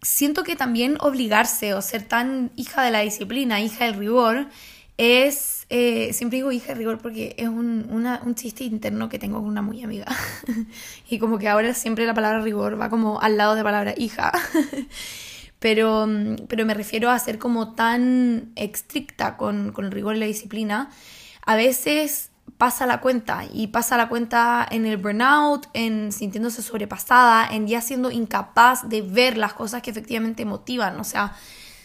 siento 0.00 0.44
que 0.44 0.54
también 0.54 0.96
obligarse 1.00 1.74
o 1.74 1.82
ser 1.82 2.04
tan 2.04 2.52
hija 2.54 2.82
de 2.82 2.92
la 2.92 3.00
disciplina, 3.00 3.60
hija 3.60 3.86
del 3.86 3.94
rigor, 3.94 4.48
es, 4.98 5.66
eh, 5.68 6.12
siempre 6.12 6.36
digo 6.38 6.52
hija 6.52 6.68
de 6.68 6.74
rigor 6.74 6.98
porque 6.98 7.34
es 7.38 7.48
un, 7.48 7.88
un, 7.90 8.34
chiste 8.34 8.64
interno 8.64 9.08
que 9.08 9.18
tengo 9.18 9.38
con 9.38 9.48
una 9.48 9.62
muy 9.62 9.82
amiga. 9.82 10.06
y 11.10 11.18
como 11.18 11.38
que 11.38 11.48
ahora 11.48 11.74
siempre 11.74 12.06
la 12.06 12.14
palabra 12.14 12.40
rigor 12.40 12.80
va 12.80 12.88
como 12.88 13.20
al 13.20 13.36
lado 13.36 13.54
de 13.54 13.60
la 13.60 13.64
palabra 13.64 13.94
hija. 13.96 14.32
pero, 15.58 16.08
pero 16.48 16.64
me 16.64 16.74
refiero 16.74 17.10
a 17.10 17.18
ser 17.18 17.38
como 17.38 17.74
tan 17.74 18.52
estricta 18.56 19.36
con, 19.36 19.72
con 19.72 19.84
el 19.84 19.92
rigor 19.92 20.16
y 20.16 20.20
la 20.20 20.26
disciplina. 20.26 20.90
A 21.44 21.56
veces 21.56 22.30
pasa 22.58 22.86
la 22.86 23.00
cuenta 23.00 23.44
y 23.52 23.66
pasa 23.66 23.96
la 23.96 24.08
cuenta 24.08 24.66
en 24.70 24.86
el 24.86 24.96
burnout, 24.96 25.66
en 25.74 26.10
sintiéndose 26.10 26.62
sobrepasada, 26.62 27.46
en 27.48 27.66
ya 27.66 27.80
siendo 27.80 28.10
incapaz 28.10 28.88
de 28.88 29.02
ver 29.02 29.36
las 29.36 29.52
cosas 29.52 29.82
que 29.82 29.90
efectivamente 29.90 30.44
motivan. 30.44 30.98
O 30.98 31.04
sea, 31.04 31.34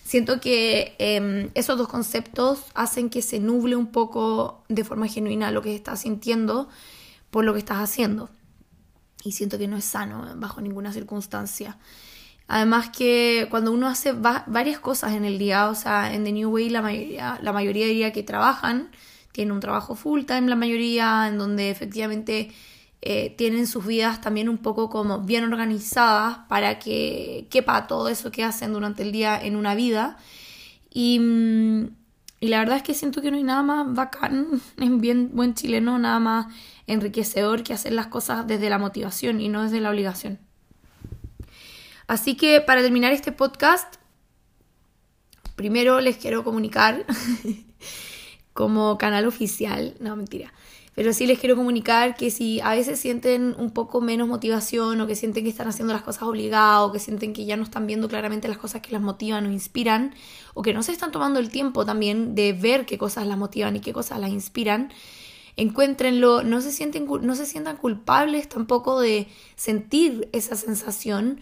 Siento 0.03 0.39
que 0.39 0.95
em, 0.99 1.49
esos 1.53 1.77
dos 1.77 1.87
conceptos 1.87 2.63
hacen 2.73 3.09
que 3.09 3.21
se 3.21 3.39
nuble 3.39 3.75
un 3.75 3.87
poco 3.87 4.63
de 4.67 4.83
forma 4.83 5.07
genuina 5.07 5.51
lo 5.51 5.61
que 5.61 5.75
estás 5.75 6.01
sintiendo 6.01 6.67
por 7.29 7.45
lo 7.45 7.53
que 7.53 7.59
estás 7.59 7.77
haciendo. 7.77 8.29
Y 9.23 9.33
siento 9.33 9.57
que 9.57 9.67
no 9.67 9.77
es 9.77 9.85
sano 9.85 10.25
bajo 10.35 10.61
ninguna 10.61 10.91
circunstancia. 10.91 11.77
Además 12.47 12.89
que 12.89 13.47
cuando 13.49 13.71
uno 13.71 13.87
hace 13.87 14.11
varias 14.11 14.79
cosas 14.79 15.13
en 15.13 15.23
el 15.23 15.37
día, 15.37 15.69
o 15.69 15.75
sea, 15.75 16.13
en 16.13 16.25
The 16.25 16.33
New 16.33 16.49
Way 16.49 16.69
la 16.69 16.81
mayoría, 16.81 17.39
la 17.41 17.53
mayoría 17.53 17.85
diría 17.85 18.11
que 18.11 18.23
trabajan, 18.23 18.89
tienen 19.31 19.53
un 19.53 19.61
trabajo 19.61 19.95
full 19.95 20.25
time 20.25 20.49
la 20.49 20.57
mayoría, 20.57 21.27
en 21.29 21.37
donde 21.37 21.69
efectivamente 21.69 22.51
eh, 23.03 23.33
tienen 23.35 23.65
sus 23.65 23.85
vidas 23.85 24.21
también 24.21 24.47
un 24.47 24.59
poco 24.59 24.89
como 24.89 25.21
bien 25.21 25.43
organizadas 25.43 26.39
para 26.47 26.77
que 26.77 27.47
quepa 27.49 27.87
todo 27.87 28.09
eso 28.09 28.31
que 28.31 28.43
hacen 28.43 28.73
durante 28.73 29.01
el 29.01 29.11
día 29.11 29.39
en 29.41 29.55
una 29.55 29.73
vida. 29.73 30.17
Y, 30.91 31.19
mm, 31.19 31.95
y 32.39 32.47
la 32.49 32.59
verdad 32.59 32.77
es 32.77 32.83
que 32.83 32.93
siento 32.93 33.21
que 33.21 33.31
no 33.31 33.37
hay 33.37 33.43
nada 33.43 33.63
más 33.63 33.93
bacán, 33.93 34.61
en 34.77 35.01
bien 35.01 35.31
buen 35.33 35.55
chileno, 35.55 35.97
nada 35.97 36.19
más 36.19 36.47
enriquecedor 36.85 37.63
que 37.63 37.73
hacer 37.73 37.93
las 37.93 38.07
cosas 38.07 38.45
desde 38.45 38.69
la 38.69 38.77
motivación 38.77 39.41
y 39.41 39.49
no 39.49 39.63
desde 39.63 39.81
la 39.81 39.89
obligación. 39.89 40.39
Así 42.07 42.35
que 42.35 42.61
para 42.61 42.81
terminar 42.81 43.13
este 43.13 43.31
podcast, 43.31 43.95
primero 45.55 46.01
les 46.01 46.17
quiero 46.17 46.43
comunicar 46.43 47.05
como 48.53 48.97
canal 48.97 49.25
oficial, 49.25 49.95
no 49.99 50.15
mentira, 50.15 50.53
pero 50.93 51.13
sí 51.13 51.25
les 51.25 51.39
quiero 51.39 51.55
comunicar 51.55 52.15
que 52.15 52.31
si 52.31 52.59
a 52.59 52.71
veces 52.71 52.99
sienten 52.99 53.55
un 53.57 53.71
poco 53.71 54.01
menos 54.01 54.27
motivación 54.27 54.99
o 54.99 55.07
que 55.07 55.15
sienten 55.15 55.45
que 55.45 55.49
están 55.49 55.69
haciendo 55.69 55.93
las 55.93 56.01
cosas 56.01 56.23
obligadas 56.23 56.81
o 56.81 56.91
que 56.91 56.99
sienten 56.99 57.31
que 57.31 57.45
ya 57.45 57.55
no 57.55 57.63
están 57.63 57.87
viendo 57.87 58.09
claramente 58.09 58.49
las 58.49 58.57
cosas 58.57 58.81
que 58.81 58.91
las 58.91 59.01
motivan 59.01 59.45
o 59.45 59.51
inspiran 59.51 60.13
o 60.53 60.61
que 60.61 60.73
no 60.73 60.83
se 60.83 60.91
están 60.91 61.11
tomando 61.11 61.39
el 61.39 61.49
tiempo 61.49 61.85
también 61.85 62.35
de 62.35 62.51
ver 62.51 62.85
qué 62.85 62.97
cosas 62.97 63.25
las 63.25 63.37
motivan 63.37 63.77
y 63.77 63.79
qué 63.79 63.93
cosas 63.93 64.19
las 64.19 64.31
inspiran, 64.31 64.91
encuéntrenlo, 65.55 66.43
no 66.43 66.59
se, 66.59 66.73
sienten, 66.73 67.07
no 67.21 67.35
se 67.35 67.45
sientan 67.45 67.77
culpables 67.77 68.49
tampoco 68.49 68.99
de 68.99 69.27
sentir 69.55 70.27
esa 70.33 70.57
sensación. 70.57 71.39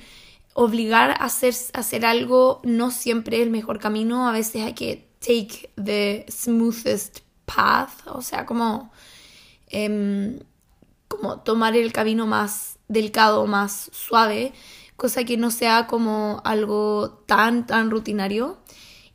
Obligar 0.53 1.11
a 1.11 1.25
hacer, 1.25 1.55
a 1.73 1.79
hacer 1.79 2.05
algo 2.05 2.59
no 2.63 2.91
siempre 2.91 3.37
es 3.37 3.43
el 3.43 3.49
mejor 3.49 3.79
camino, 3.79 4.27
a 4.27 4.31
veces 4.31 4.63
hay 4.63 4.73
que 4.73 5.08
take 5.19 5.71
the 5.75 6.25
smoothest 6.29 7.19
path, 7.45 8.07
o 8.07 8.21
sea, 8.21 8.45
como 8.45 8.91
Em, 9.69 10.39
como 11.07 11.39
tomar 11.39 11.75
el 11.75 11.91
camino 11.93 12.27
más 12.27 12.79
delicado, 12.87 13.45
más 13.47 13.89
suave, 13.93 14.53
cosa 14.95 15.23
que 15.23 15.37
no 15.37 15.51
sea 15.51 15.87
como 15.87 16.41
algo 16.43 17.23
tan, 17.25 17.65
tan 17.65 17.89
rutinario. 17.91 18.59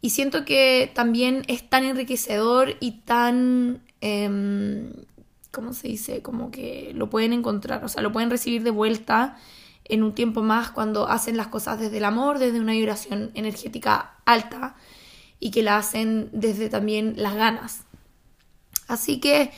Y 0.01 0.11
siento 0.11 0.45
que 0.45 0.91
también 0.95 1.45
es 1.49 1.69
tan 1.69 1.85
enriquecedor 1.85 2.77
y 2.81 3.03
tan, 3.03 3.83
eh, 4.01 4.93
¿cómo 5.51 5.73
se 5.73 5.89
dice? 5.89 6.23
Como 6.23 6.51
que 6.51 6.93
lo 6.95 7.11
pueden 7.11 7.33
encontrar, 7.33 7.85
o 7.85 7.89
sea, 7.89 8.03
lo 8.03 8.13
pueden 8.13 8.31
recibir 8.31 8.63
de 8.63 8.71
vuelta 8.71 9.37
en 9.85 10.03
un 10.03 10.15
tiempo 10.15 10.43
más 10.43 10.71
cuando 10.71 11.09
hacen 11.09 11.37
las 11.37 11.49
cosas 11.49 11.79
desde 11.79 11.99
el 11.99 12.05
amor, 12.05 12.39
desde 12.39 12.61
una 12.61 12.73
vibración 12.73 13.31
energética 13.35 14.15
alta 14.25 14.77
y 15.45 15.51
que 15.51 15.63
la 15.63 15.77
hacen 15.77 16.31
desde 16.33 16.71
también 16.71 17.17
las 17.19 17.35
ganas. 17.35 17.83
Así 18.89 19.21
que 19.21 19.51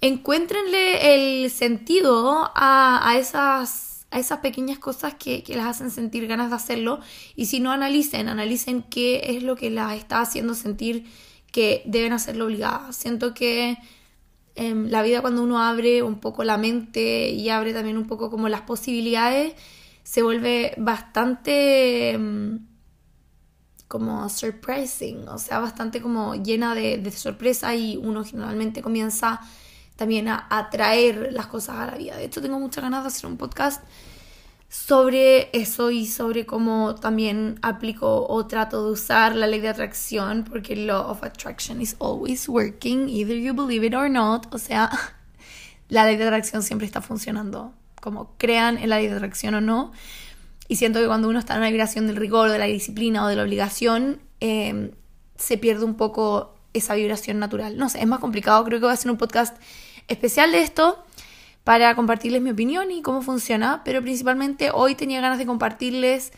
encuéntrenle 0.00 1.42
el 1.42 1.50
sentido 1.50 2.52
a, 2.54 3.16
esas, 3.18 4.06
a 4.12 4.20
esas 4.20 4.38
pequeñas 4.38 4.78
cosas 4.78 5.14
que, 5.14 5.42
las 5.48 5.66
hacen 5.66 5.90
sentir 5.90 6.28
ganas 6.28 6.50
de 6.50 6.56
hacerlo 6.56 7.00
y 7.34 7.46
si 7.46 7.58
no 7.58 7.72
analicen, 7.72 8.28
analicen 8.28 8.84
qué 8.84 9.22
es 9.36 9.42
lo 9.42 9.56
que 9.56 9.70
las 9.70 9.96
está 9.96 10.20
haciendo 10.20 10.54
sentir 10.54 11.04
que 11.50 11.82
deben 11.84 12.12
hacerlo 12.12 12.44
obligadas. 12.44 12.94
Siento 12.94 13.34
que 13.34 13.76
em, 14.54 14.86
la 14.88 15.02
vida 15.02 15.20
cuando 15.20 15.42
uno 15.42 15.60
abre 15.60 16.04
un 16.04 16.20
poco 16.20 16.44
la 16.44 16.58
mente 16.58 17.30
y 17.30 17.48
abre 17.48 17.72
también 17.72 17.98
un 17.98 18.06
poco 18.06 18.30
como 18.30 18.48
las 18.48 18.60
posibilidades, 18.60 19.54
se 20.04 20.22
vuelve 20.22 20.74
bastante 20.76 22.10
em, 22.10 22.60
como 23.88 24.28
surprising, 24.28 25.28
o 25.28 25.38
sea, 25.38 25.58
bastante 25.58 26.00
como 26.00 26.34
llena 26.34 26.74
de, 26.74 27.10
sorpresa 27.10 27.74
y 27.74 27.96
uno 27.96 28.24
generalmente 28.24 28.82
comienza 28.82 29.40
también 29.96 30.28
a 30.28 30.46
atraer 30.50 31.32
las 31.32 31.46
cosas 31.46 31.76
a 31.76 31.86
la 31.86 31.96
vida. 31.96 32.16
De 32.16 32.24
hecho, 32.24 32.42
tengo 32.42 32.58
muchas 32.58 32.82
ganas 32.82 33.02
de 33.02 33.08
hacer 33.08 33.26
un 33.26 33.36
podcast 33.36 33.82
sobre 34.68 35.50
eso 35.52 35.92
y 35.92 36.06
sobre 36.06 36.46
cómo 36.46 36.96
también 36.96 37.60
aplico 37.62 38.26
o 38.26 38.46
trato 38.46 38.84
de 38.84 38.92
usar 38.92 39.36
la 39.36 39.46
ley 39.46 39.60
de 39.60 39.68
atracción, 39.68 40.42
porque 40.42 40.74
law 40.74 41.08
of 41.10 41.22
attraction 41.22 41.80
is 41.80 41.94
always 42.00 42.48
working, 42.48 43.08
either 43.08 43.36
you 43.36 43.54
believe 43.54 43.86
it 43.86 43.94
or 43.94 44.10
not. 44.10 44.52
O 44.52 44.58
sea, 44.58 44.90
la 45.88 46.04
ley 46.04 46.16
de 46.16 46.24
atracción 46.24 46.64
siempre 46.64 46.86
está 46.86 47.00
funcionando, 47.00 47.72
como 48.00 48.34
crean 48.36 48.78
en 48.78 48.90
la 48.90 48.96
ley 48.96 49.06
de 49.06 49.14
atracción 49.14 49.54
o 49.54 49.60
no. 49.60 49.92
Y 50.68 50.76
siento 50.76 51.00
que 51.00 51.06
cuando 51.06 51.28
uno 51.28 51.38
está 51.38 51.54
en 51.54 51.60
una 51.60 51.70
vibración 51.70 52.06
del 52.06 52.16
rigor, 52.16 52.50
de 52.50 52.58
la 52.58 52.64
disciplina 52.66 53.24
o 53.24 53.28
de 53.28 53.36
la 53.36 53.42
obligación, 53.42 54.20
eh, 54.40 54.92
se 55.36 55.58
pierde 55.58 55.84
un 55.84 55.96
poco 55.96 56.54
esa 56.72 56.94
vibración 56.94 57.38
natural. 57.38 57.76
No 57.76 57.88
sé, 57.88 58.00
es 58.00 58.06
más 58.06 58.20
complicado, 58.20 58.64
creo 58.64 58.78
que 58.78 58.86
voy 58.86 58.90
a 58.90 58.94
hacer 58.94 59.10
un 59.10 59.16
podcast 59.16 59.56
especial 60.08 60.52
de 60.52 60.62
esto 60.62 61.04
para 61.62 61.94
compartirles 61.94 62.42
mi 62.42 62.50
opinión 62.50 62.90
y 62.90 63.00
cómo 63.00 63.22
funciona, 63.22 63.82
pero 63.84 64.02
principalmente 64.02 64.70
hoy 64.72 64.94
tenía 64.94 65.20
ganas 65.20 65.38
de 65.38 65.46
compartirles 65.46 66.32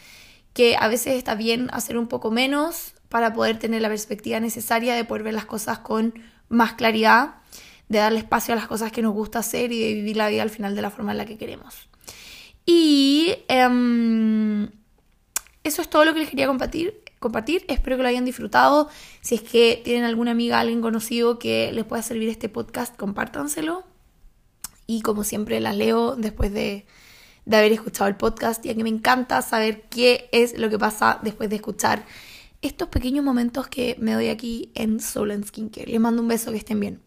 que 0.53 0.77
a 0.79 0.89
veces 0.89 1.15
está 1.15 1.35
bien 1.35 1.69
hacer 1.73 1.99
un 1.99 2.07
poco 2.07 2.31
menos 2.31 2.95
para 3.09 3.33
poder 3.33 3.59
tener 3.59 3.83
la 3.83 3.89
perspectiva 3.89 4.41
necesaria 4.41 4.95
de 4.95 5.05
poder 5.05 5.23
ver 5.23 5.35
las 5.35 5.47
cosas 5.47 5.81
con 5.81 6.15
más 6.49 6.75
claridad, 6.75 7.37
de 7.89 7.99
darle 7.99 8.21
espacio 8.21 8.55
a 8.55 8.57
las 8.57 8.67
cosas 8.67 8.93
que 8.93 9.03
nos 9.03 9.15
gusta 9.15 9.41
hacer 9.41 9.73
y 9.73 9.81
de 9.81 9.95
vivir 9.95 10.17
la 10.17 10.29
vida 10.29 10.43
al 10.43 10.51
final 10.51 10.75
de 10.75 10.83
la 10.83 10.91
forma 10.91 11.13
en 11.13 11.19
la 11.19 11.27
que 11.27 11.37
queremos. 11.37 11.89
Y 12.67 13.35
em, 13.49 14.69
eso 15.65 15.81
es 15.81 15.89
todo 15.89 16.05
lo 16.05 16.13
que 16.13 16.21
les 16.21 16.29
quería 16.29 16.47
compartir 16.47 17.07
compartir. 17.19 17.65
Espero 17.69 17.97
que 17.97 18.03
lo 18.03 18.09
hayan 18.09 18.25
disfrutado. 18.25 18.89
Si 19.21 19.35
es 19.35 19.43
que 19.43 19.81
tienen 19.85 20.05
alguna 20.05 20.31
amiga, 20.31 20.61
alguien 20.61 20.81
conocido 20.81 21.39
que 21.39 21.73
les 21.73 21.85
pueda 21.85 22.03
servir 22.03 22.29
este 22.29 22.49
podcast, 22.49 22.97
compártanselo. 22.97 23.85
Y 24.87 25.03
como 25.03 25.25
siempre 25.25 25.61
las 25.61 25.77
leo 25.77 26.15
después 26.15 26.53
de, 26.53 26.87
de 27.45 27.57
haber 27.57 27.73
escuchado 27.73 28.09
el 28.09 28.17
podcast, 28.17 28.65
ya 28.65 28.75
que 28.75 28.85
me 28.85 28.89
encanta 28.89 29.43
saber 29.43 29.83
qué 29.91 30.29
es 30.33 30.59
lo 30.59 30.71
que 30.71 30.79
pasa 30.79 31.19
después 31.23 31.51
de 31.51 31.57
escuchar 31.57 32.05
estos 32.63 32.89
pequeños 32.89 33.25
momentos 33.25 33.67
que 33.67 33.97
me 33.99 34.15
doy 34.15 34.29
aquí 34.29 34.71
en 34.75 35.01
Soul 35.01 35.33
and 35.33 35.45
Skincare. 35.47 35.91
Les 35.91 36.01
mando 36.01 36.23
un 36.23 36.29
beso, 36.29 36.53
que 36.53 36.59
estén 36.59 36.81
bien. 36.81 37.01